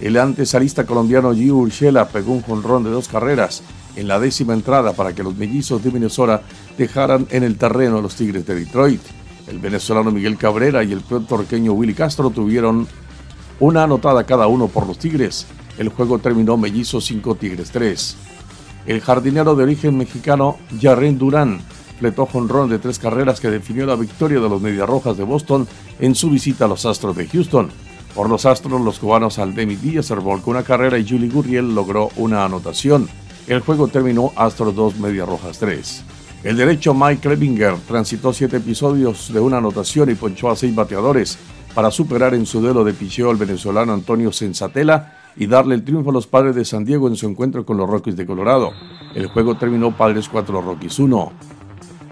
El 0.00 0.16
antesalista 0.16 0.86
colombiano 0.86 1.34
Gio 1.34 1.56
Urshela 1.56 2.06
pegó 2.06 2.32
un 2.32 2.42
jonrón 2.42 2.84
de 2.84 2.90
dos 2.90 3.08
carreras 3.08 3.64
en 3.96 4.06
la 4.06 4.20
décima 4.20 4.54
entrada 4.54 4.92
para 4.92 5.12
que 5.12 5.24
los 5.24 5.34
mellizos 5.36 5.82
de 5.82 5.90
Minnesota 5.90 6.42
dejaran 6.78 7.26
en 7.30 7.42
el 7.42 7.58
terreno 7.58 7.98
a 7.98 8.00
los 8.00 8.14
Tigres 8.14 8.46
de 8.46 8.54
Detroit. 8.54 9.00
El 9.48 9.58
venezolano 9.58 10.12
Miguel 10.12 10.38
Cabrera 10.38 10.84
y 10.84 10.92
el 10.92 11.00
puertorriqueño 11.00 11.72
Willy 11.72 11.92
Castro 11.92 12.30
tuvieron 12.30 12.86
una 13.58 13.82
anotada 13.82 14.22
cada 14.22 14.46
uno 14.46 14.68
por 14.68 14.86
los 14.86 14.96
Tigres. 14.96 15.48
El 15.76 15.88
juego 15.88 16.20
terminó 16.20 16.56
mellizos 16.56 17.04
5 17.04 17.34
Tigres 17.34 17.72
3. 17.72 18.16
El 18.86 19.00
jardinero 19.00 19.56
de 19.56 19.64
origen 19.64 19.98
mexicano 19.98 20.56
Jarren 20.80 21.18
Durán 21.18 21.62
fletó 22.00 22.24
jonrón 22.24 22.70
de 22.70 22.78
tres 22.78 22.98
carreras 22.98 23.40
que 23.40 23.50
definió 23.50 23.84
la 23.84 23.94
victoria 23.94 24.40
de 24.40 24.48
los 24.48 24.62
Mediarrojas 24.62 25.18
de 25.18 25.24
Boston 25.24 25.68
en 26.00 26.14
su 26.14 26.30
visita 26.30 26.64
a 26.64 26.68
los 26.68 26.86
Astros 26.86 27.14
de 27.14 27.28
Houston. 27.28 27.70
Por 28.14 28.28
los 28.28 28.46
Astros, 28.46 28.80
los 28.80 28.98
cubanos 28.98 29.38
Aldemi 29.38 29.76
Díaz 29.76 30.10
volcó 30.10 30.50
una 30.50 30.62
carrera 30.62 30.98
y 30.98 31.06
Julie 31.06 31.28
Gurriel 31.28 31.74
logró 31.74 32.08
una 32.16 32.44
anotación. 32.44 33.06
El 33.46 33.60
juego 33.60 33.88
terminó 33.88 34.32
Astros 34.34 34.74
2, 34.74 34.98
Mediarrojas 34.98 35.58
3. 35.58 36.04
El 36.42 36.56
derecho 36.56 36.94
Mike 36.94 37.28
Levinger 37.28 37.74
transitó 37.86 38.32
siete 38.32 38.56
episodios 38.56 39.30
de 39.30 39.40
una 39.40 39.58
anotación 39.58 40.08
y 40.10 40.14
ponchó 40.14 40.50
a 40.50 40.56
seis 40.56 40.74
bateadores 40.74 41.38
para 41.74 41.90
superar 41.90 42.34
en 42.34 42.46
su 42.46 42.62
duelo 42.62 42.82
de 42.82 42.94
picheo 42.94 43.30
al 43.30 43.36
venezolano 43.36 43.92
Antonio 43.92 44.32
Sensatela 44.32 45.18
y 45.36 45.46
darle 45.46 45.74
el 45.74 45.84
triunfo 45.84 46.10
a 46.10 46.14
los 46.14 46.26
padres 46.26 46.54
de 46.54 46.64
San 46.64 46.84
Diego 46.84 47.08
en 47.08 47.16
su 47.16 47.28
encuentro 47.28 47.66
con 47.66 47.76
los 47.76 47.88
Rockies 47.88 48.16
de 48.16 48.24
Colorado. 48.24 48.72
El 49.14 49.26
juego 49.26 49.56
terminó 49.56 49.96
Padres 49.96 50.28
4, 50.28 50.62
Rockies 50.62 50.98
1. 50.98 51.59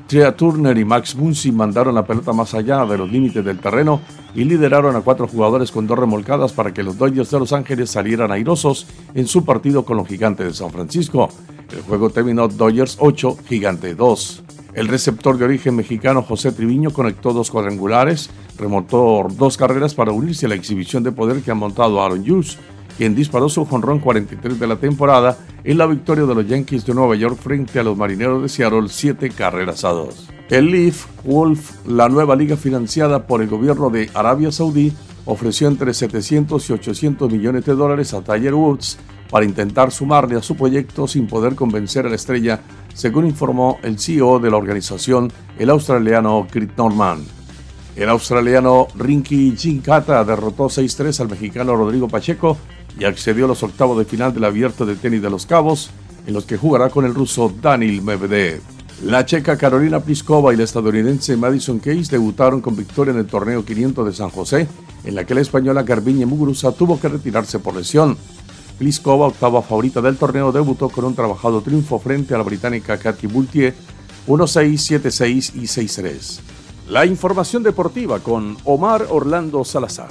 Trea 0.08 0.34
Turner 0.34 0.78
y 0.78 0.86
Max 0.86 1.14
Muncy 1.14 1.52
mandaron 1.52 1.94
la 1.94 2.06
pelota 2.06 2.32
más 2.32 2.54
allá 2.54 2.86
de 2.86 2.96
los 2.96 3.12
límites 3.12 3.44
del 3.44 3.58
terreno 3.58 4.00
y 4.34 4.44
lideraron 4.44 4.96
a 4.96 5.02
cuatro 5.02 5.28
jugadores 5.28 5.70
con 5.70 5.86
dos 5.86 5.98
remolcadas 5.98 6.54
para 6.54 6.72
que 6.72 6.82
los 6.82 6.96
Dodgers 6.96 7.30
de 7.30 7.38
Los 7.38 7.52
Ángeles 7.52 7.90
salieran 7.90 8.32
airosos 8.32 8.86
en 9.14 9.26
su 9.26 9.44
partido 9.44 9.84
con 9.84 9.98
los 9.98 10.08
Gigantes 10.08 10.46
de 10.46 10.54
San 10.54 10.70
Francisco. 10.70 11.28
El 11.70 11.82
juego 11.82 12.08
terminó 12.08 12.48
Dodgers 12.48 12.96
8, 12.98 13.36
Gigante 13.46 13.94
2. 13.94 14.44
El 14.72 14.88
receptor 14.88 15.36
de 15.36 15.44
origen 15.44 15.76
mexicano 15.76 16.22
José 16.22 16.52
Triviño 16.52 16.90
conectó 16.90 17.34
dos 17.34 17.50
cuadrangulares, 17.50 18.30
remontó 18.58 19.26
dos 19.30 19.58
carreras 19.58 19.92
para 19.92 20.12
unirse 20.12 20.46
a 20.46 20.48
la 20.48 20.54
exhibición 20.54 21.02
de 21.02 21.12
poder 21.12 21.42
que 21.42 21.50
ha 21.50 21.54
montado 21.54 22.02
Aaron 22.02 22.20
Hughes 22.20 22.56
quien 22.98 23.14
disparó 23.14 23.48
su 23.48 23.64
jonrón 23.64 24.00
43 24.00 24.58
de 24.58 24.66
la 24.66 24.76
temporada 24.76 25.38
en 25.62 25.78
la 25.78 25.86
victoria 25.86 26.24
de 26.24 26.34
los 26.34 26.46
Yankees 26.48 26.84
de 26.84 26.94
Nueva 26.94 27.14
York 27.14 27.38
frente 27.40 27.78
a 27.78 27.84
los 27.84 27.96
Marineros 27.96 28.42
de 28.42 28.48
Seattle 28.48 28.88
7 28.88 29.30
carreras 29.30 29.84
a 29.84 29.90
2. 29.90 30.28
El 30.50 30.72
Leaf 30.72 31.06
Wolf, 31.24 31.86
la 31.86 32.08
nueva 32.08 32.34
liga 32.34 32.56
financiada 32.56 33.26
por 33.26 33.40
el 33.40 33.48
gobierno 33.48 33.88
de 33.88 34.10
Arabia 34.14 34.50
Saudí, 34.50 34.92
ofreció 35.26 35.68
entre 35.68 35.94
700 35.94 36.68
y 36.68 36.72
800 36.72 37.30
millones 37.30 37.64
de 37.66 37.74
dólares 37.74 38.14
a 38.14 38.22
Tiger 38.22 38.54
Woods 38.54 38.98
para 39.30 39.44
intentar 39.44 39.92
sumarle 39.92 40.36
a 40.36 40.42
su 40.42 40.56
proyecto 40.56 41.06
sin 41.06 41.28
poder 41.28 41.54
convencer 41.54 42.04
a 42.04 42.08
la 42.08 42.16
estrella, 42.16 42.60
según 42.94 43.26
informó 43.26 43.78
el 43.82 44.00
CEO 44.00 44.40
de 44.40 44.50
la 44.50 44.56
organización, 44.56 45.30
el 45.56 45.70
australiano 45.70 46.48
Chris 46.50 46.70
Norman. 46.76 47.24
El 47.94 48.08
australiano 48.08 48.88
Rinky 48.96 49.54
Jinkata 49.56 50.24
derrotó 50.24 50.66
6-3 50.66 51.20
al 51.20 51.28
mexicano 51.28 51.76
Rodrigo 51.76 52.08
Pacheco 52.08 52.56
y 52.98 53.04
accedió 53.04 53.46
a 53.46 53.48
los 53.48 53.62
octavos 53.62 53.98
de 53.98 54.04
final 54.04 54.32
del 54.32 54.44
abierto 54.44 54.86
de 54.86 54.96
tenis 54.96 55.22
de 55.22 55.30
los 55.30 55.46
Cabos, 55.46 55.90
en 56.26 56.34
los 56.34 56.44
que 56.44 56.56
jugará 56.56 56.90
con 56.90 57.04
el 57.04 57.14
ruso 57.14 57.52
Daniel 57.60 58.02
Medvedev. 58.02 58.60
La 59.04 59.24
checa 59.24 59.56
Carolina 59.56 60.00
Pliskova 60.00 60.52
y 60.52 60.56
la 60.56 60.64
estadounidense 60.64 61.36
Madison 61.36 61.78
Case 61.78 62.10
debutaron 62.10 62.60
con 62.60 62.76
victoria 62.76 63.12
en 63.12 63.18
el 63.18 63.26
torneo 63.26 63.64
500 63.64 64.06
de 64.06 64.12
San 64.12 64.30
José, 64.30 64.66
en 65.04 65.14
la 65.14 65.24
que 65.24 65.34
la 65.34 65.40
española 65.40 65.84
Garbiñe 65.84 66.26
Muguruza 66.26 66.72
tuvo 66.72 67.00
que 67.00 67.08
retirarse 67.08 67.60
por 67.60 67.76
lesión. 67.76 68.16
Pliskova, 68.78 69.26
octava 69.26 69.62
favorita 69.62 70.00
del 70.00 70.16
torneo, 70.16 70.52
debutó 70.52 70.88
con 70.88 71.04
un 71.04 71.14
trabajado 71.14 71.60
triunfo 71.60 71.98
frente 71.98 72.34
a 72.34 72.38
la 72.38 72.44
británica 72.44 72.98
Katy 72.98 73.26
Bultier 73.26 73.74
1-6, 74.26 75.00
7-6 75.00 75.54
y 75.54 75.62
6-3. 75.62 76.40
La 76.88 77.06
información 77.06 77.62
deportiva 77.62 78.20
con 78.20 78.56
Omar 78.64 79.06
Orlando 79.10 79.64
Salazar. 79.64 80.10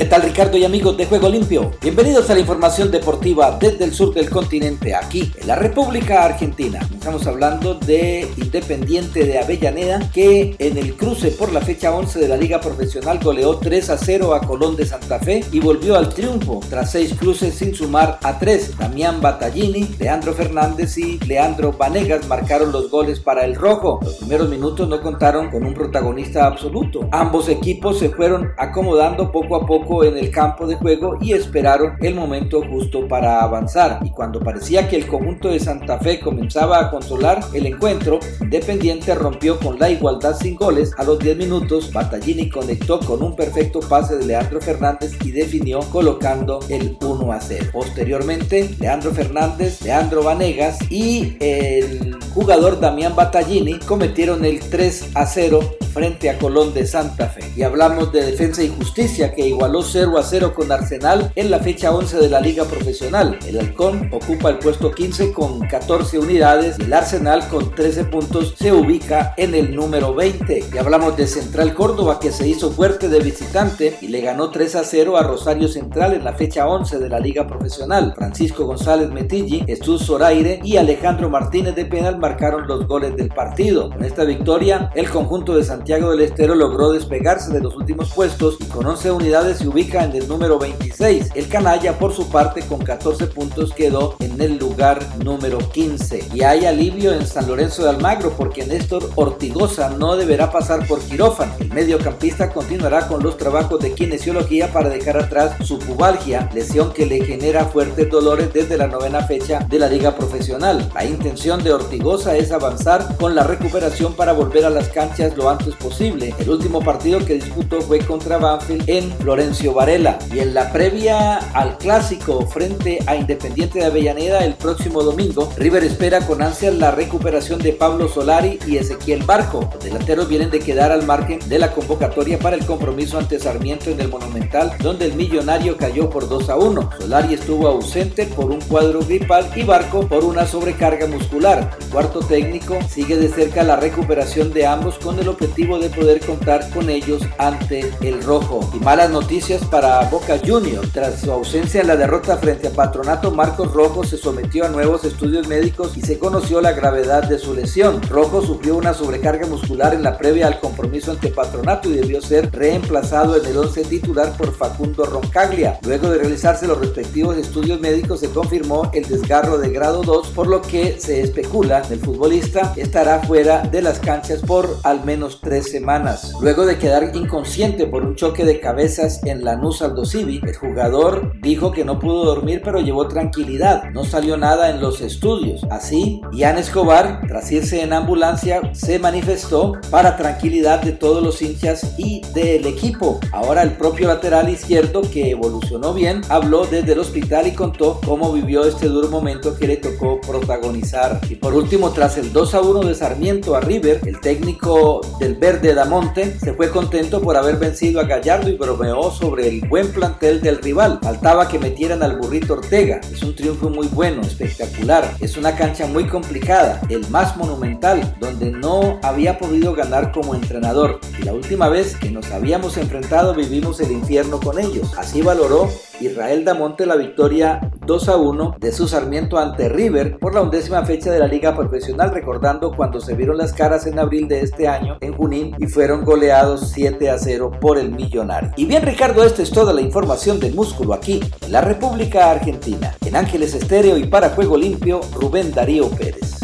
¿Qué 0.00 0.06
tal 0.06 0.22
Ricardo 0.22 0.56
y 0.56 0.64
amigos 0.64 0.96
de 0.96 1.04
Juego 1.04 1.28
Limpio? 1.28 1.72
Bienvenidos 1.82 2.30
a 2.30 2.32
la 2.32 2.40
información 2.40 2.90
deportiva 2.90 3.58
desde 3.60 3.84
el 3.84 3.92
sur 3.92 4.14
del 4.14 4.30
continente, 4.30 4.94
aquí 4.94 5.30
en 5.38 5.46
la 5.46 5.56
República 5.56 6.24
Argentina. 6.24 6.80
Estamos 6.90 7.26
hablando 7.26 7.74
de 7.74 8.26
Independiente 8.38 9.26
de 9.26 9.38
Avellaneda 9.38 10.10
que 10.10 10.56
en 10.58 10.78
el 10.78 10.96
cruce 10.96 11.32
por 11.32 11.52
la 11.52 11.60
fecha 11.60 11.92
11 11.92 12.18
de 12.18 12.28
la 12.28 12.38
Liga 12.38 12.62
Profesional 12.62 13.20
goleó 13.22 13.58
3 13.58 13.90
a 13.90 13.98
0 13.98 14.34
a 14.34 14.40
Colón 14.40 14.74
de 14.74 14.86
Santa 14.86 15.18
Fe 15.18 15.44
y 15.52 15.60
volvió 15.60 15.96
al 15.96 16.08
triunfo 16.14 16.60
tras 16.70 16.92
6 16.92 17.16
cruces 17.18 17.54
sin 17.56 17.74
sumar 17.74 18.18
a 18.22 18.38
3. 18.38 18.78
Damián 18.78 19.20
Battaglini, 19.20 19.96
Leandro 19.98 20.32
Fernández 20.32 20.96
y 20.96 21.18
Leandro 21.18 21.72
Vanegas 21.72 22.26
marcaron 22.26 22.72
los 22.72 22.90
goles 22.90 23.20
para 23.20 23.44
el 23.44 23.54
rojo. 23.54 24.00
Los 24.02 24.14
primeros 24.14 24.48
minutos 24.48 24.88
no 24.88 25.02
contaron 25.02 25.50
con 25.50 25.62
un 25.62 25.74
protagonista 25.74 26.46
absoluto. 26.46 27.06
Ambos 27.12 27.50
equipos 27.50 27.98
se 27.98 28.08
fueron 28.08 28.52
acomodando 28.56 29.30
poco 29.30 29.56
a 29.56 29.66
poco 29.66 29.89
en 30.04 30.16
el 30.16 30.30
campo 30.30 30.66
de 30.66 30.76
juego 30.76 31.18
y 31.20 31.32
esperaron 31.32 31.96
el 32.00 32.14
momento 32.14 32.62
justo 32.62 33.08
para 33.08 33.42
avanzar. 33.42 33.98
Y 34.02 34.10
cuando 34.10 34.40
parecía 34.40 34.88
que 34.88 34.96
el 34.96 35.06
conjunto 35.06 35.48
de 35.48 35.58
Santa 35.58 35.98
Fe 35.98 36.20
comenzaba 36.20 36.78
a 36.78 36.90
controlar 36.90 37.40
el 37.52 37.66
encuentro, 37.66 38.20
Independiente 38.40 39.14
rompió 39.14 39.58
con 39.58 39.78
la 39.78 39.90
igualdad 39.90 40.36
sin 40.36 40.54
goles. 40.54 40.92
A 40.96 41.04
los 41.04 41.18
10 41.18 41.36
minutos, 41.36 41.92
Battaglini 41.92 42.48
conectó 42.48 43.00
con 43.00 43.22
un 43.22 43.34
perfecto 43.34 43.80
pase 43.80 44.16
de 44.16 44.26
Leandro 44.26 44.60
Fernández 44.60 45.12
y 45.24 45.32
definió 45.32 45.80
colocando 45.90 46.60
el 46.68 46.96
1 47.00 47.32
a 47.32 47.40
0. 47.40 47.66
Posteriormente, 47.72 48.70
Leandro 48.78 49.10
Fernández, 49.10 49.82
Leandro 49.82 50.22
Vanegas 50.22 50.78
y 50.90 51.36
el 51.40 52.16
jugador 52.32 52.80
Damián 52.80 53.16
Battaglini 53.16 53.78
cometieron 53.80 54.44
el 54.44 54.60
3 54.60 55.10
a 55.14 55.26
0 55.26 55.60
frente 55.92 56.30
a 56.30 56.38
Colón 56.38 56.72
de 56.74 56.86
Santa 56.86 57.28
Fe. 57.28 57.42
Y 57.56 57.62
hablamos 57.62 58.12
de 58.12 58.24
defensa 58.24 58.62
y 58.62 58.68
justicia 58.68 59.34
que 59.34 59.46
igualó 59.46 59.82
0 59.82 60.18
a 60.18 60.22
0 60.22 60.54
con 60.54 60.70
Arsenal 60.72 61.32
en 61.34 61.50
la 61.50 61.58
fecha 61.58 61.92
11 61.92 62.18
de 62.18 62.28
la 62.28 62.40
Liga 62.40 62.64
Profesional. 62.64 63.38
El 63.46 63.58
Halcón 63.58 64.08
ocupa 64.12 64.50
el 64.50 64.58
puesto 64.58 64.90
15 64.90 65.32
con 65.32 65.60
14 65.60 66.18
unidades 66.18 66.78
y 66.78 66.82
el 66.82 66.92
Arsenal 66.92 67.46
con 67.48 67.74
13 67.74 68.04
puntos 68.04 68.54
se 68.58 68.72
ubica 68.72 69.34
en 69.36 69.54
el 69.54 69.74
número 69.74 70.14
20. 70.14 70.64
Y 70.72 70.78
hablamos 70.78 71.16
de 71.16 71.26
Central 71.26 71.74
Córdoba 71.74 72.20
que 72.20 72.32
se 72.32 72.48
hizo 72.48 72.70
fuerte 72.70 73.08
de 73.08 73.20
visitante 73.20 73.96
y 74.00 74.08
le 74.08 74.20
ganó 74.20 74.50
3 74.50 74.76
a 74.76 74.84
0 74.84 75.16
a 75.16 75.22
Rosario 75.22 75.68
Central 75.68 76.14
en 76.14 76.24
la 76.24 76.34
fecha 76.34 76.66
11 76.66 76.98
de 76.98 77.08
la 77.08 77.20
Liga 77.20 77.46
Profesional. 77.46 78.14
Francisco 78.16 78.66
González 78.66 79.10
Metilli, 79.10 79.64
Jesús 79.66 80.06
Zoraire 80.06 80.60
y 80.62 80.76
Alejandro 80.76 81.30
Martínez 81.30 81.74
de 81.74 81.84
penal 81.84 82.18
marcaron 82.18 82.66
los 82.66 82.86
goles 82.86 83.16
del 83.16 83.28
partido. 83.28 83.90
Con 83.90 84.04
esta 84.04 84.24
victoria, 84.24 84.90
el 84.94 85.10
conjunto 85.10 85.56
de 85.56 85.64
San 85.64 85.79
Santiago 85.80 86.10
del 86.10 86.20
Estero 86.20 86.54
logró 86.54 86.92
despegarse 86.92 87.50
de 87.54 87.60
los 87.62 87.74
últimos 87.74 88.12
puestos 88.12 88.58
y 88.60 88.64
con 88.64 88.84
11 88.84 89.12
unidades 89.12 89.56
se 89.56 89.66
ubica 89.66 90.04
en 90.04 90.14
el 90.14 90.28
número 90.28 90.58
26. 90.58 91.30
El 91.34 91.48
Canalla, 91.48 91.98
por 91.98 92.12
su 92.12 92.28
parte, 92.28 92.60
con 92.60 92.80
14 92.80 93.28
puntos 93.28 93.72
quedó 93.72 94.14
en 94.20 94.38
el 94.42 94.58
lugar 94.58 95.02
número 95.24 95.56
15. 95.56 96.28
Y 96.34 96.42
hay 96.42 96.66
alivio 96.66 97.14
en 97.14 97.26
San 97.26 97.48
Lorenzo 97.48 97.82
de 97.82 97.88
Almagro 97.88 98.34
porque 98.36 98.66
Néstor 98.66 99.10
Ortigosa 99.14 99.88
no 99.88 100.16
deberá 100.16 100.52
pasar 100.52 100.86
por 100.86 101.00
quirófano. 101.00 101.54
El 101.58 101.72
mediocampista 101.72 102.52
continuará 102.52 103.08
con 103.08 103.22
los 103.22 103.38
trabajos 103.38 103.80
de 103.80 103.94
kinesiología 103.94 104.70
para 104.74 104.90
dejar 104.90 105.16
atrás 105.16 105.66
su 105.66 105.78
pubalgia, 105.78 106.50
lesión 106.52 106.92
que 106.92 107.06
le 107.06 107.24
genera 107.24 107.64
fuertes 107.64 108.10
dolores 108.10 108.52
desde 108.52 108.76
la 108.76 108.86
novena 108.86 109.22
fecha 109.22 109.60
de 109.66 109.78
la 109.78 109.88
liga 109.88 110.14
profesional. 110.14 110.90
La 110.94 111.06
intención 111.06 111.64
de 111.64 111.72
Ortigosa 111.72 112.36
es 112.36 112.52
avanzar 112.52 113.16
con 113.16 113.34
la 113.34 113.44
recuperación 113.44 114.12
para 114.12 114.34
volver 114.34 114.66
a 114.66 114.70
las 114.70 114.90
canchas 114.90 115.34
lo 115.38 115.48
antes 115.48 115.69
posible. 115.76 116.34
El 116.38 116.50
último 116.50 116.80
partido 116.80 117.18
que 117.24 117.34
disputó 117.34 117.80
fue 117.80 117.98
contra 118.00 118.38
Banfield 118.38 118.84
en 118.88 119.12
Florencio 119.18 119.74
Varela. 119.74 120.18
Y 120.32 120.40
en 120.40 120.54
la 120.54 120.72
previa 120.72 121.36
al 121.54 121.78
clásico 121.78 122.46
frente 122.46 122.98
a 123.06 123.16
Independiente 123.16 123.80
de 123.80 123.86
Avellaneda 123.86 124.44
el 124.44 124.54
próximo 124.54 125.02
domingo, 125.02 125.52
River 125.56 125.84
espera 125.84 126.26
con 126.26 126.42
ansia 126.42 126.70
la 126.70 126.90
recuperación 126.90 127.60
de 127.60 127.72
Pablo 127.72 128.08
Solari 128.08 128.58
y 128.66 128.76
Ezequiel 128.76 129.22
Barco. 129.24 129.68
Los 129.74 129.84
delanteros 129.84 130.28
vienen 130.28 130.50
de 130.50 130.60
quedar 130.60 130.92
al 130.92 131.06
margen 131.06 131.38
de 131.48 131.58
la 131.58 131.72
convocatoria 131.72 132.38
para 132.38 132.56
el 132.56 132.64
compromiso 132.66 133.18
ante 133.18 133.38
Sarmiento 133.38 133.90
en 133.90 134.00
el 134.00 134.08
Monumental, 134.08 134.72
donde 134.82 135.06
el 135.06 135.14
millonario 135.14 135.76
cayó 135.76 136.10
por 136.10 136.28
2 136.28 136.48
a 136.48 136.56
1. 136.56 136.90
Solari 136.98 137.34
estuvo 137.34 137.68
ausente 137.68 138.26
por 138.26 138.50
un 138.50 138.60
cuadro 138.60 139.00
gripal 139.00 139.50
y 139.54 139.62
Barco 139.62 140.06
por 140.06 140.24
una 140.24 140.46
sobrecarga 140.46 141.06
muscular. 141.06 141.76
El 141.80 141.88
cuarto 141.88 142.20
técnico 142.20 142.78
sigue 142.88 143.16
de 143.16 143.28
cerca 143.28 143.62
la 143.62 143.76
recuperación 143.76 144.52
de 144.52 144.66
ambos 144.66 144.98
con 144.98 145.18
el 145.18 145.28
objetivo 145.28 145.59
de 145.60 145.90
poder 145.90 146.20
contar 146.24 146.70
con 146.70 146.88
ellos 146.88 147.22
ante 147.38 147.92
el 148.00 148.22
rojo. 148.22 148.60
Y 148.74 148.82
malas 148.82 149.10
noticias 149.10 149.62
para 149.66 150.00
Boca 150.08 150.38
Juniors. 150.44 150.90
Tras 150.92 151.20
su 151.20 151.30
ausencia 151.30 151.82
en 151.82 151.88
la 151.88 151.96
derrota 151.96 152.38
frente 152.38 152.68
a 152.68 152.70
Patronato, 152.70 153.30
Marcos 153.30 153.72
Rojo 153.72 154.02
se 154.02 154.16
sometió 154.16 154.64
a 154.64 154.68
nuevos 154.70 155.04
estudios 155.04 155.46
médicos 155.48 155.96
y 155.98 156.00
se 156.00 156.18
conoció 156.18 156.62
la 156.62 156.72
gravedad 156.72 157.24
de 157.24 157.38
su 157.38 157.54
lesión. 157.54 158.00
Rojo 158.08 158.40
sufrió 158.40 158.76
una 158.76 158.94
sobrecarga 158.94 159.46
muscular 159.46 159.92
en 159.92 160.02
la 160.02 160.16
previa 160.16 160.46
al 160.46 160.60
compromiso 160.60 161.10
ante 161.10 161.28
Patronato 161.28 161.90
y 161.90 161.92
debió 161.92 162.22
ser 162.22 162.50
reemplazado 162.50 163.36
en 163.36 163.44
el 163.44 163.56
11 163.56 163.84
titular 163.84 164.34
por 164.36 164.54
Facundo 164.54 165.04
Roncaglia. 165.04 165.78
Luego 165.82 166.08
de 166.08 166.18
realizarse 166.18 166.66
los 166.66 166.80
respectivos 166.80 167.36
estudios 167.36 167.80
médicos 167.80 168.20
se 168.20 168.30
confirmó 168.30 168.90
el 168.94 169.04
desgarro 169.06 169.58
de 169.58 169.70
grado 169.70 170.02
2, 170.02 170.28
por 170.28 170.46
lo 170.46 170.62
que 170.62 170.98
se 170.98 171.20
especula 171.20 171.82
el 171.90 172.00
futbolista 172.00 172.72
estará 172.76 173.20
fuera 173.20 173.62
de 173.62 173.82
las 173.82 173.98
canchas 173.98 174.40
por 174.40 174.78
al 174.82 175.04
menos 175.04 175.36
tres 175.50 175.68
semanas. 175.68 176.32
Luego 176.40 176.64
de 176.64 176.78
quedar 176.78 177.10
inconsciente 177.12 177.88
por 177.88 178.04
un 178.04 178.14
choque 178.14 178.44
de 178.44 178.60
cabezas 178.60 179.20
en 179.24 179.44
la 179.44 179.50
Lanús 179.50 179.82
Aldo 179.82 180.04
el 180.14 180.54
jugador 180.54 181.32
dijo 181.42 181.72
que 181.72 181.84
no 181.84 181.98
pudo 181.98 182.24
dormir 182.24 182.62
pero 182.64 182.78
llevó 182.78 183.08
tranquilidad, 183.08 183.90
no 183.90 184.04
salió 184.04 184.36
nada 184.36 184.70
en 184.70 184.80
los 184.80 185.00
estudios. 185.00 185.66
Así, 185.68 186.20
Ian 186.32 186.56
Escobar, 186.56 187.22
tras 187.26 187.50
irse 187.50 187.82
en 187.82 187.92
ambulancia, 187.92 188.62
se 188.74 189.00
manifestó 189.00 189.72
para 189.90 190.16
tranquilidad 190.16 190.82
de 190.82 190.92
todos 190.92 191.20
los 191.20 191.42
hinchas 191.42 191.94
y 191.98 192.22
del 192.32 192.64
equipo. 192.66 193.18
Ahora 193.32 193.64
el 193.64 193.72
propio 193.72 194.06
lateral 194.06 194.48
izquierdo, 194.48 195.02
que 195.02 195.30
evolucionó 195.30 195.92
bien, 195.92 196.20
habló 196.28 196.64
desde 196.64 196.92
el 196.92 197.00
hospital 197.00 197.48
y 197.48 197.54
contó 197.54 198.00
cómo 198.06 198.32
vivió 198.32 198.64
este 198.64 198.86
duro 198.86 199.08
momento 199.08 199.56
que 199.56 199.66
le 199.66 199.78
tocó 199.78 200.20
protagonizar. 200.20 201.20
Y 201.28 201.34
por 201.34 201.54
último, 201.54 201.90
tras 201.90 202.18
el 202.18 202.32
2 202.32 202.54
a 202.54 202.60
1 202.60 202.80
de 202.82 202.94
Sarmiento 202.94 203.56
a 203.56 203.60
River, 203.60 204.00
el 204.06 204.20
técnico 204.20 205.00
del 205.18 205.39
Verde 205.40 205.72
Damonte 205.72 206.38
se 206.38 206.52
fue 206.52 206.68
contento 206.68 207.22
por 207.22 207.34
haber 207.34 207.56
vencido 207.56 207.98
a 207.98 208.04
Gallardo 208.04 208.50
y 208.50 208.58
bromeó 208.58 209.10
sobre 209.10 209.48
el 209.48 209.66
buen 209.66 209.90
plantel 209.90 210.42
del 210.42 210.58
rival. 210.58 210.98
Faltaba 211.02 211.48
que 211.48 211.58
metieran 211.58 212.02
al 212.02 212.18
burrito 212.18 212.52
Ortega. 212.52 213.00
Es 213.10 213.22
un 213.22 213.34
triunfo 213.34 213.70
muy 213.70 213.88
bueno, 213.88 214.20
espectacular. 214.20 215.14
Es 215.18 215.38
una 215.38 215.56
cancha 215.56 215.86
muy 215.86 216.06
complicada, 216.06 216.82
el 216.90 217.08
más 217.08 217.38
monumental, 217.38 218.14
donde 218.20 218.50
no 218.50 219.00
había 219.02 219.38
podido 219.38 219.72
ganar 219.72 220.12
como 220.12 220.34
entrenador. 220.34 221.00
Y 221.18 221.22
la 221.22 221.32
última 221.32 221.70
vez 221.70 221.96
que 221.96 222.10
nos 222.10 222.30
habíamos 222.32 222.76
enfrentado 222.76 223.32
vivimos 223.34 223.80
el 223.80 223.92
infierno 223.92 224.40
con 224.40 224.58
ellos. 224.58 224.92
Así 224.98 225.22
valoró 225.22 225.70
Israel 226.00 226.44
Damonte 226.44 226.86
la 226.86 226.96
victoria 226.96 227.60
2 227.86 228.08
a 228.08 228.16
1 228.16 228.56
de 228.58 228.72
su 228.72 228.88
Sarmiento 228.88 229.38
ante 229.38 229.68
River 229.68 230.18
por 230.18 230.34
la 230.34 230.42
undécima 230.42 230.84
fecha 230.84 231.10
de 231.10 231.18
la 231.18 231.26
Liga 231.26 231.54
Profesional, 231.54 232.12
recordando 232.12 232.72
cuando 232.74 233.00
se 233.00 233.14
vieron 233.14 233.36
las 233.36 233.52
caras 233.52 233.86
en 233.86 233.98
abril 233.98 234.28
de 234.28 234.40
este 234.40 234.68
año 234.68 234.96
en 235.00 235.14
Junín 235.14 235.54
y 235.58 235.66
fueron 235.66 236.04
goleados 236.04 236.70
7 236.72 237.10
a 237.10 237.18
0 237.18 237.52
por 237.60 237.78
el 237.78 237.90
Millonario. 237.90 238.52
Y 238.56 238.66
bien, 238.66 238.82
Ricardo, 238.82 239.24
esta 239.24 239.42
es 239.42 239.50
toda 239.50 239.72
la 239.72 239.80
información 239.80 240.40
del 240.40 240.54
músculo 240.54 240.94
aquí, 240.94 241.20
en 241.40 241.52
la 241.52 241.60
República 241.60 242.30
Argentina. 242.30 242.94
En 243.04 243.16
Ángeles 243.16 243.54
Estéreo 243.54 243.96
y 243.96 244.06
para 244.06 244.30
Juego 244.30 244.56
Limpio, 244.56 245.00
Rubén 245.14 245.52
Darío 245.52 245.90
Pérez. 245.90 246.38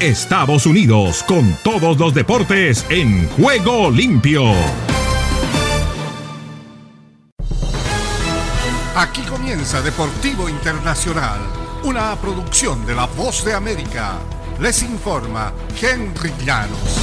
Estados 0.00 0.64
Unidos 0.64 1.22
con 1.24 1.54
todos 1.62 1.98
los 1.98 2.14
deportes 2.14 2.86
en 2.88 3.28
Juego 3.28 3.90
Limpio. 3.90 4.54
Aquí 8.96 9.22
comienza 9.22 9.80
Deportivo 9.80 10.48
Internacional, 10.48 11.40
una 11.84 12.16
producción 12.16 12.84
de 12.84 12.96
La 12.96 13.06
Voz 13.06 13.44
de 13.44 13.54
América. 13.54 14.18
Les 14.58 14.82
informa 14.82 15.52
Henry 15.80 16.32
Llanos. 16.44 16.98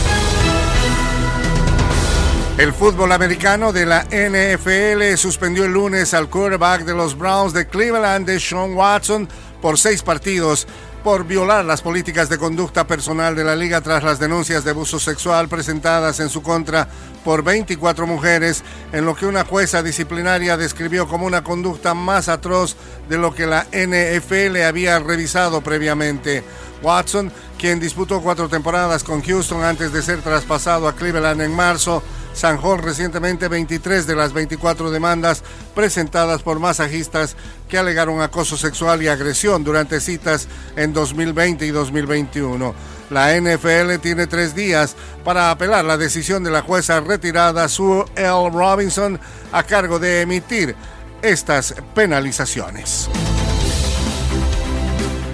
El 2.58 2.73
fútbol 2.73 3.13
americano 3.13 3.71
de 3.71 3.86
la 3.86 4.04
NFL 4.04 5.15
suspendió 5.15 5.63
el 5.63 5.71
lunes 5.71 6.13
al 6.13 6.30
quarterback 6.30 6.84
de 6.84 6.93
los 6.93 7.17
Browns 7.17 7.54
de 7.54 7.67
Cleveland, 7.67 8.38
Sean 8.38 8.73
Watson, 8.73 9.30
por 9.62 9.80
seis 9.80 10.04
partidos 10.04 10.67
por 11.04 11.26
violar 11.26 11.64
las 11.66 11.82
políticas 11.82 12.30
de 12.30 12.38
conducta 12.38 12.86
personal 12.86 13.36
de 13.36 13.44
la 13.44 13.56
liga 13.56 13.82
tras 13.82 14.04
las 14.04 14.20
denuncias 14.20 14.64
de 14.64 14.72
abuso 14.72 15.00
sexual 15.00 15.48
presentadas 15.48 16.20
en 16.20 16.30
su 16.30 16.42
contra 16.42 16.88
por 17.24 17.44
24 17.44 18.08
mujeres, 18.08 18.64
en 18.92 19.06
lo 19.06 19.16
que 19.16 19.26
una 19.26 19.46
jueza 19.46 19.84
disciplinaria 19.84 20.58
describió 20.58 21.08
como 21.08 21.26
una 21.26 21.44
conducta 21.44 21.94
más 21.94 22.30
atroz 22.30 22.76
de 23.10 23.18
lo 23.18 23.34
que 23.34 23.48
la 23.48 23.66
NFL 23.72 24.62
había 24.64 25.00
revisado 25.00 25.62
previamente. 25.62 26.44
Watson, 26.82 27.32
quien 27.58 27.80
disputó 27.80 28.22
cuatro 28.22 28.50
temporadas 28.50 29.04
con 29.04 29.22
Houston 29.22 29.64
antes 29.64 29.92
de 29.92 30.02
ser 30.02 30.22
traspasado 30.22 30.88
a 30.88 30.96
Cleveland 30.96 31.42
en 31.42 31.56
marzo, 31.56 32.04
zanjó 32.38 32.78
recientemente 32.78 33.47
23 33.47 34.08
de 34.08 34.15
las 34.15 34.32
24 34.32 34.91
demandas 34.91 35.43
presentadas 35.76 36.43
por 36.43 36.60
masajistas 36.60 37.36
que 37.67 37.78
alegaron 37.78 38.21
acoso 38.21 38.56
sexual 38.56 39.02
y 39.04 39.08
agresión 39.08 39.63
durante 39.63 40.00
citas 40.00 40.47
en 40.76 40.93
2020 40.93 41.65
y 41.65 41.71
2021. 41.71 42.73
La 43.10 43.39
NFL 43.39 44.00
tiene 44.02 44.28
tres 44.28 44.54
días 44.54 44.95
para 45.23 45.52
apelar 45.52 45.86
la 45.86 45.97
decisión 45.97 46.43
de 46.43 46.52
la 46.52 46.62
jueza 46.62 47.00
retirada 47.00 47.67
Sue 47.69 48.06
L. 48.15 48.50
Robinson 48.52 49.19
a 49.52 49.63
cargo 49.63 49.97
de 50.00 50.21
emitir 50.21 50.76
estas 51.21 51.73
penalizaciones. 51.93 53.10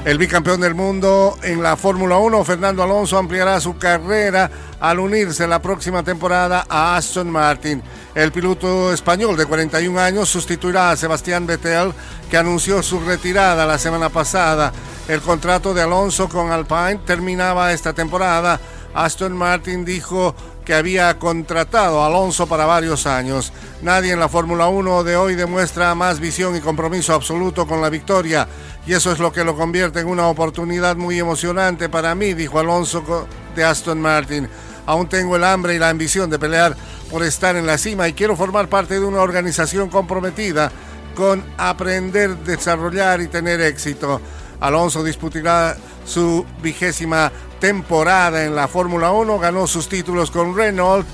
El 0.05 0.17
bicampeón 0.17 0.59
del 0.59 0.75
mundo 0.75 1.37
en 1.43 1.63
la 1.63 1.77
Fórmula 1.77 2.17
1, 2.17 2.43
Fernando 2.43 2.83
Alonso, 2.83 3.17
ampliará 3.17 3.61
su 3.61 3.77
carrera 3.77 4.51
al 4.83 4.99
unirse 4.99 5.47
la 5.47 5.61
próxima 5.61 6.03
temporada 6.03 6.65
a 6.67 6.97
Aston 6.97 7.29
Martin. 7.31 7.81
El 8.13 8.33
piloto 8.33 8.91
español 8.91 9.37
de 9.37 9.45
41 9.45 9.97
años 9.97 10.27
sustituirá 10.27 10.91
a 10.91 10.97
Sebastián 10.97 11.47
Vettel, 11.47 11.93
que 12.29 12.35
anunció 12.35 12.83
su 12.83 12.99
retirada 12.99 13.65
la 13.65 13.77
semana 13.77 14.09
pasada. 14.09 14.73
El 15.07 15.21
contrato 15.21 15.73
de 15.73 15.83
Alonso 15.83 16.27
con 16.27 16.51
Alpine 16.51 16.99
terminaba 17.05 17.71
esta 17.71 17.93
temporada. 17.93 18.59
Aston 18.93 19.31
Martin 19.31 19.85
dijo 19.85 20.35
que 20.65 20.73
había 20.73 21.17
contratado 21.17 22.01
a 22.01 22.07
Alonso 22.07 22.47
para 22.47 22.65
varios 22.65 23.07
años. 23.07 23.53
Nadie 23.81 24.11
en 24.11 24.19
la 24.19 24.27
Fórmula 24.27 24.67
1 24.67 25.05
de 25.05 25.15
hoy 25.15 25.35
demuestra 25.35 25.95
más 25.95 26.19
visión 26.19 26.57
y 26.57 26.59
compromiso 26.59 27.13
absoluto 27.13 27.65
con 27.65 27.81
la 27.81 27.89
victoria 27.89 28.49
y 28.85 28.93
eso 28.93 29.13
es 29.13 29.19
lo 29.19 29.31
que 29.31 29.45
lo 29.45 29.55
convierte 29.55 30.01
en 30.01 30.07
una 30.07 30.27
oportunidad 30.27 30.97
muy 30.97 31.17
emocionante 31.17 31.87
para 31.87 32.15
mí, 32.15 32.33
dijo 32.33 32.59
Alonso 32.59 33.27
de 33.55 33.63
Aston 33.63 34.01
Martin. 34.01 34.49
Aún 34.85 35.07
tengo 35.07 35.35
el 35.35 35.43
hambre 35.43 35.75
y 35.75 35.79
la 35.79 35.89
ambición 35.89 36.29
de 36.29 36.39
pelear 36.39 36.75
por 37.09 37.23
estar 37.23 37.55
en 37.55 37.65
la 37.65 37.77
cima 37.77 38.07
y 38.07 38.13
quiero 38.13 38.35
formar 38.35 38.69
parte 38.69 38.95
de 38.95 39.05
una 39.05 39.21
organización 39.21 39.89
comprometida 39.89 40.71
con 41.15 41.43
aprender, 41.57 42.37
desarrollar 42.37 43.21
y 43.21 43.27
tener 43.27 43.61
éxito. 43.61 44.19
Alonso 44.59 45.03
disputará 45.03 45.75
su 46.05 46.45
vigésima 46.61 47.31
temporada 47.59 48.43
en 48.43 48.55
la 48.55 48.67
Fórmula 48.67 49.11
1, 49.11 49.39
ganó 49.39 49.67
sus 49.67 49.87
títulos 49.87 50.31
con 50.31 50.55
Renault 50.55 51.07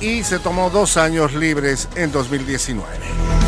y 0.00 0.22
se 0.22 0.38
tomó 0.38 0.70
dos 0.70 0.96
años 0.96 1.34
libres 1.34 1.88
en 1.94 2.12
2019. 2.12 3.43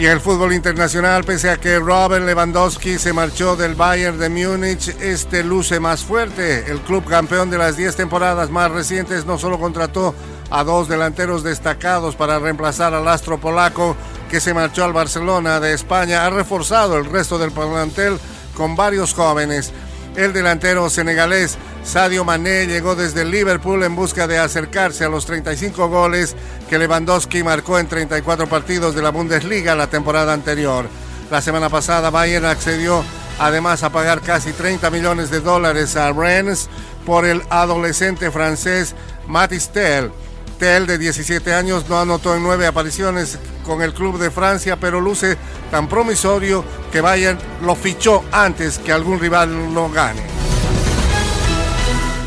Y 0.00 0.06
el 0.06 0.18
fútbol 0.18 0.54
internacional, 0.54 1.24
pese 1.24 1.50
a 1.50 1.58
que 1.58 1.78
Robert 1.78 2.24
Lewandowski 2.24 2.98
se 2.98 3.12
marchó 3.12 3.54
del 3.54 3.74
Bayern 3.74 4.18
de 4.18 4.30
Múnich, 4.30 4.88
este 4.98 5.44
luce 5.44 5.78
más 5.78 6.04
fuerte. 6.04 6.70
El 6.70 6.80
club 6.80 7.04
campeón 7.04 7.50
de 7.50 7.58
las 7.58 7.76
10 7.76 7.96
temporadas 7.96 8.48
más 8.48 8.70
recientes 8.70 9.26
no 9.26 9.36
solo 9.36 9.60
contrató 9.60 10.14
a 10.48 10.64
dos 10.64 10.88
delanteros 10.88 11.42
destacados 11.42 12.16
para 12.16 12.38
reemplazar 12.38 12.94
al 12.94 13.06
astro 13.08 13.38
polaco 13.38 13.94
que 14.30 14.40
se 14.40 14.54
marchó 14.54 14.84
al 14.84 14.94
Barcelona 14.94 15.60
de 15.60 15.74
España, 15.74 16.24
ha 16.24 16.30
reforzado 16.30 16.96
el 16.96 17.04
resto 17.04 17.36
del 17.36 17.52
plantel 17.52 18.18
con 18.56 18.76
varios 18.76 19.12
jóvenes. 19.12 19.70
El 20.16 20.32
delantero 20.32 20.88
senegalés 20.88 21.58
Sadio 21.84 22.24
Mané 22.24 22.66
llegó 22.66 22.94
desde 22.94 23.24
Liverpool 23.24 23.82
en 23.82 23.96
busca 23.96 24.26
de 24.26 24.38
acercarse 24.38 25.04
a 25.04 25.08
los 25.08 25.26
35 25.26 25.88
goles 25.88 26.36
que 26.68 26.78
Lewandowski 26.78 27.42
marcó 27.42 27.78
en 27.78 27.88
34 27.88 28.46
partidos 28.48 28.94
de 28.94 29.02
la 29.02 29.10
Bundesliga 29.10 29.74
la 29.74 29.88
temporada 29.88 30.32
anterior. 30.32 30.86
La 31.30 31.40
semana 31.40 31.68
pasada 31.68 32.10
Bayern 32.10 32.44
accedió 32.44 33.02
además 33.38 33.82
a 33.82 33.90
pagar 33.90 34.20
casi 34.20 34.52
30 34.52 34.90
millones 34.90 35.30
de 35.30 35.40
dólares 35.40 35.96
a 35.96 36.12
Rennes 36.12 36.68
por 37.06 37.24
el 37.24 37.42
adolescente 37.48 38.30
francés 38.30 38.94
Matis 39.26 39.70
Tel. 39.70 40.12
Tel, 40.58 40.86
de 40.86 40.98
17 40.98 41.54
años, 41.54 41.88
no 41.88 41.98
anotó 41.98 42.36
en 42.36 42.42
nueve 42.42 42.66
apariciones 42.66 43.38
con 43.64 43.80
el 43.80 43.94
club 43.94 44.18
de 44.18 44.30
Francia, 44.30 44.76
pero 44.76 45.00
luce 45.00 45.38
tan 45.70 45.88
promisorio 45.88 46.62
que 46.92 47.00
Bayern 47.00 47.38
lo 47.62 47.74
fichó 47.74 48.22
antes 48.30 48.78
que 48.78 48.92
algún 48.92 49.18
rival 49.18 49.72
lo 49.72 49.88
gane. 49.88 50.49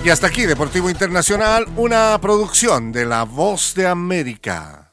Y 0.03 0.09
hasta 0.09 0.27
aquí, 0.27 0.45
Deportivo 0.45 0.89
Internacional, 0.89 1.65
una 1.77 2.19
producción 2.19 2.91
de 2.91 3.05
La 3.05 3.23
Voz 3.23 3.73
de 3.73 3.87
América. 3.87 4.91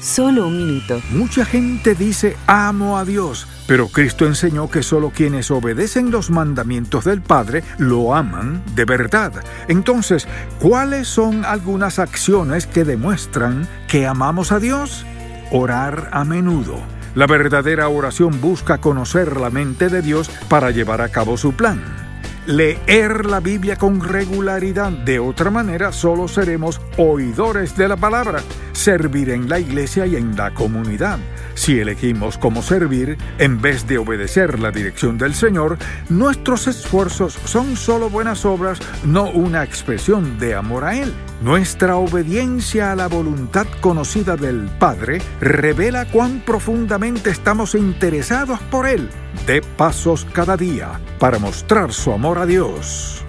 Solo 0.00 0.46
un 0.46 0.56
minuto. 0.56 0.98
Mucha 1.10 1.44
gente 1.44 1.94
dice 1.94 2.38
amo 2.46 2.96
a 2.96 3.04
Dios, 3.04 3.46
pero 3.66 3.88
Cristo 3.88 4.24
enseñó 4.24 4.70
que 4.70 4.82
solo 4.82 5.10
quienes 5.10 5.50
obedecen 5.50 6.10
los 6.10 6.30
mandamientos 6.30 7.04
del 7.04 7.20
Padre 7.20 7.62
lo 7.76 8.14
aman 8.14 8.62
de 8.74 8.86
verdad. 8.86 9.44
Entonces, 9.68 10.26
¿cuáles 10.58 11.06
son 11.06 11.44
algunas 11.44 11.98
acciones 11.98 12.66
que 12.66 12.84
demuestran 12.84 13.68
que 13.88 14.06
amamos 14.06 14.52
a 14.52 14.58
Dios? 14.58 15.04
Orar 15.50 16.08
a 16.12 16.24
menudo. 16.24 16.80
La 17.14 17.26
verdadera 17.26 17.88
oración 17.88 18.40
busca 18.40 18.78
conocer 18.78 19.36
la 19.36 19.50
mente 19.50 19.90
de 19.90 20.00
Dios 20.00 20.30
para 20.48 20.70
llevar 20.70 21.02
a 21.02 21.10
cabo 21.10 21.36
su 21.36 21.52
plan 21.52 22.02
leer 22.46 23.26
la 23.26 23.40
Biblia 23.40 23.76
con 23.76 24.00
regularidad. 24.00 24.90
De 24.90 25.18
otra 25.18 25.50
manera, 25.50 25.92
solo 25.92 26.28
seremos 26.28 26.80
oidores 26.96 27.76
de 27.76 27.88
la 27.88 27.96
palabra, 27.96 28.40
servir 28.72 29.30
en 29.30 29.48
la 29.48 29.58
iglesia 29.58 30.06
y 30.06 30.16
en 30.16 30.36
la 30.36 30.52
comunidad. 30.52 31.18
Si 31.54 31.78
elegimos 31.78 32.38
cómo 32.38 32.62
servir, 32.62 33.18
en 33.38 33.60
vez 33.60 33.86
de 33.86 33.98
obedecer 33.98 34.58
la 34.58 34.70
dirección 34.70 35.18
del 35.18 35.34
Señor, 35.34 35.78
nuestros 36.08 36.66
esfuerzos 36.66 37.38
son 37.44 37.76
solo 37.76 38.10
buenas 38.10 38.44
obras, 38.44 38.78
no 39.04 39.30
una 39.30 39.62
expresión 39.62 40.38
de 40.38 40.54
amor 40.54 40.84
a 40.84 40.96
Él. 40.98 41.12
Nuestra 41.42 41.96
obediencia 41.96 42.92
a 42.92 42.96
la 42.96 43.08
voluntad 43.08 43.66
conocida 43.80 44.36
del 44.36 44.70
Padre 44.78 45.20
revela 45.40 46.06
cuán 46.06 46.40
profundamente 46.40 47.30
estamos 47.30 47.74
interesados 47.74 48.60
por 48.70 48.86
Él. 48.86 49.10
De 49.46 49.60
pasos 49.60 50.26
cada 50.32 50.56
día 50.56 51.00
para 51.18 51.38
mostrar 51.38 51.92
su 51.92 52.12
amor 52.12 52.38
a 52.38 52.46
Dios. 52.46 53.24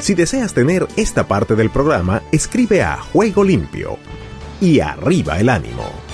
Si 0.00 0.14
deseas 0.14 0.54
tener 0.54 0.86
esta 0.96 1.26
parte 1.26 1.56
del 1.56 1.70
programa, 1.70 2.22
escribe 2.30 2.82
a 2.82 2.96
Juego 2.96 3.42
Limpio 3.42 3.98
y 4.60 4.80
arriba 4.80 5.38
el 5.38 5.48
ánimo. 5.48 6.05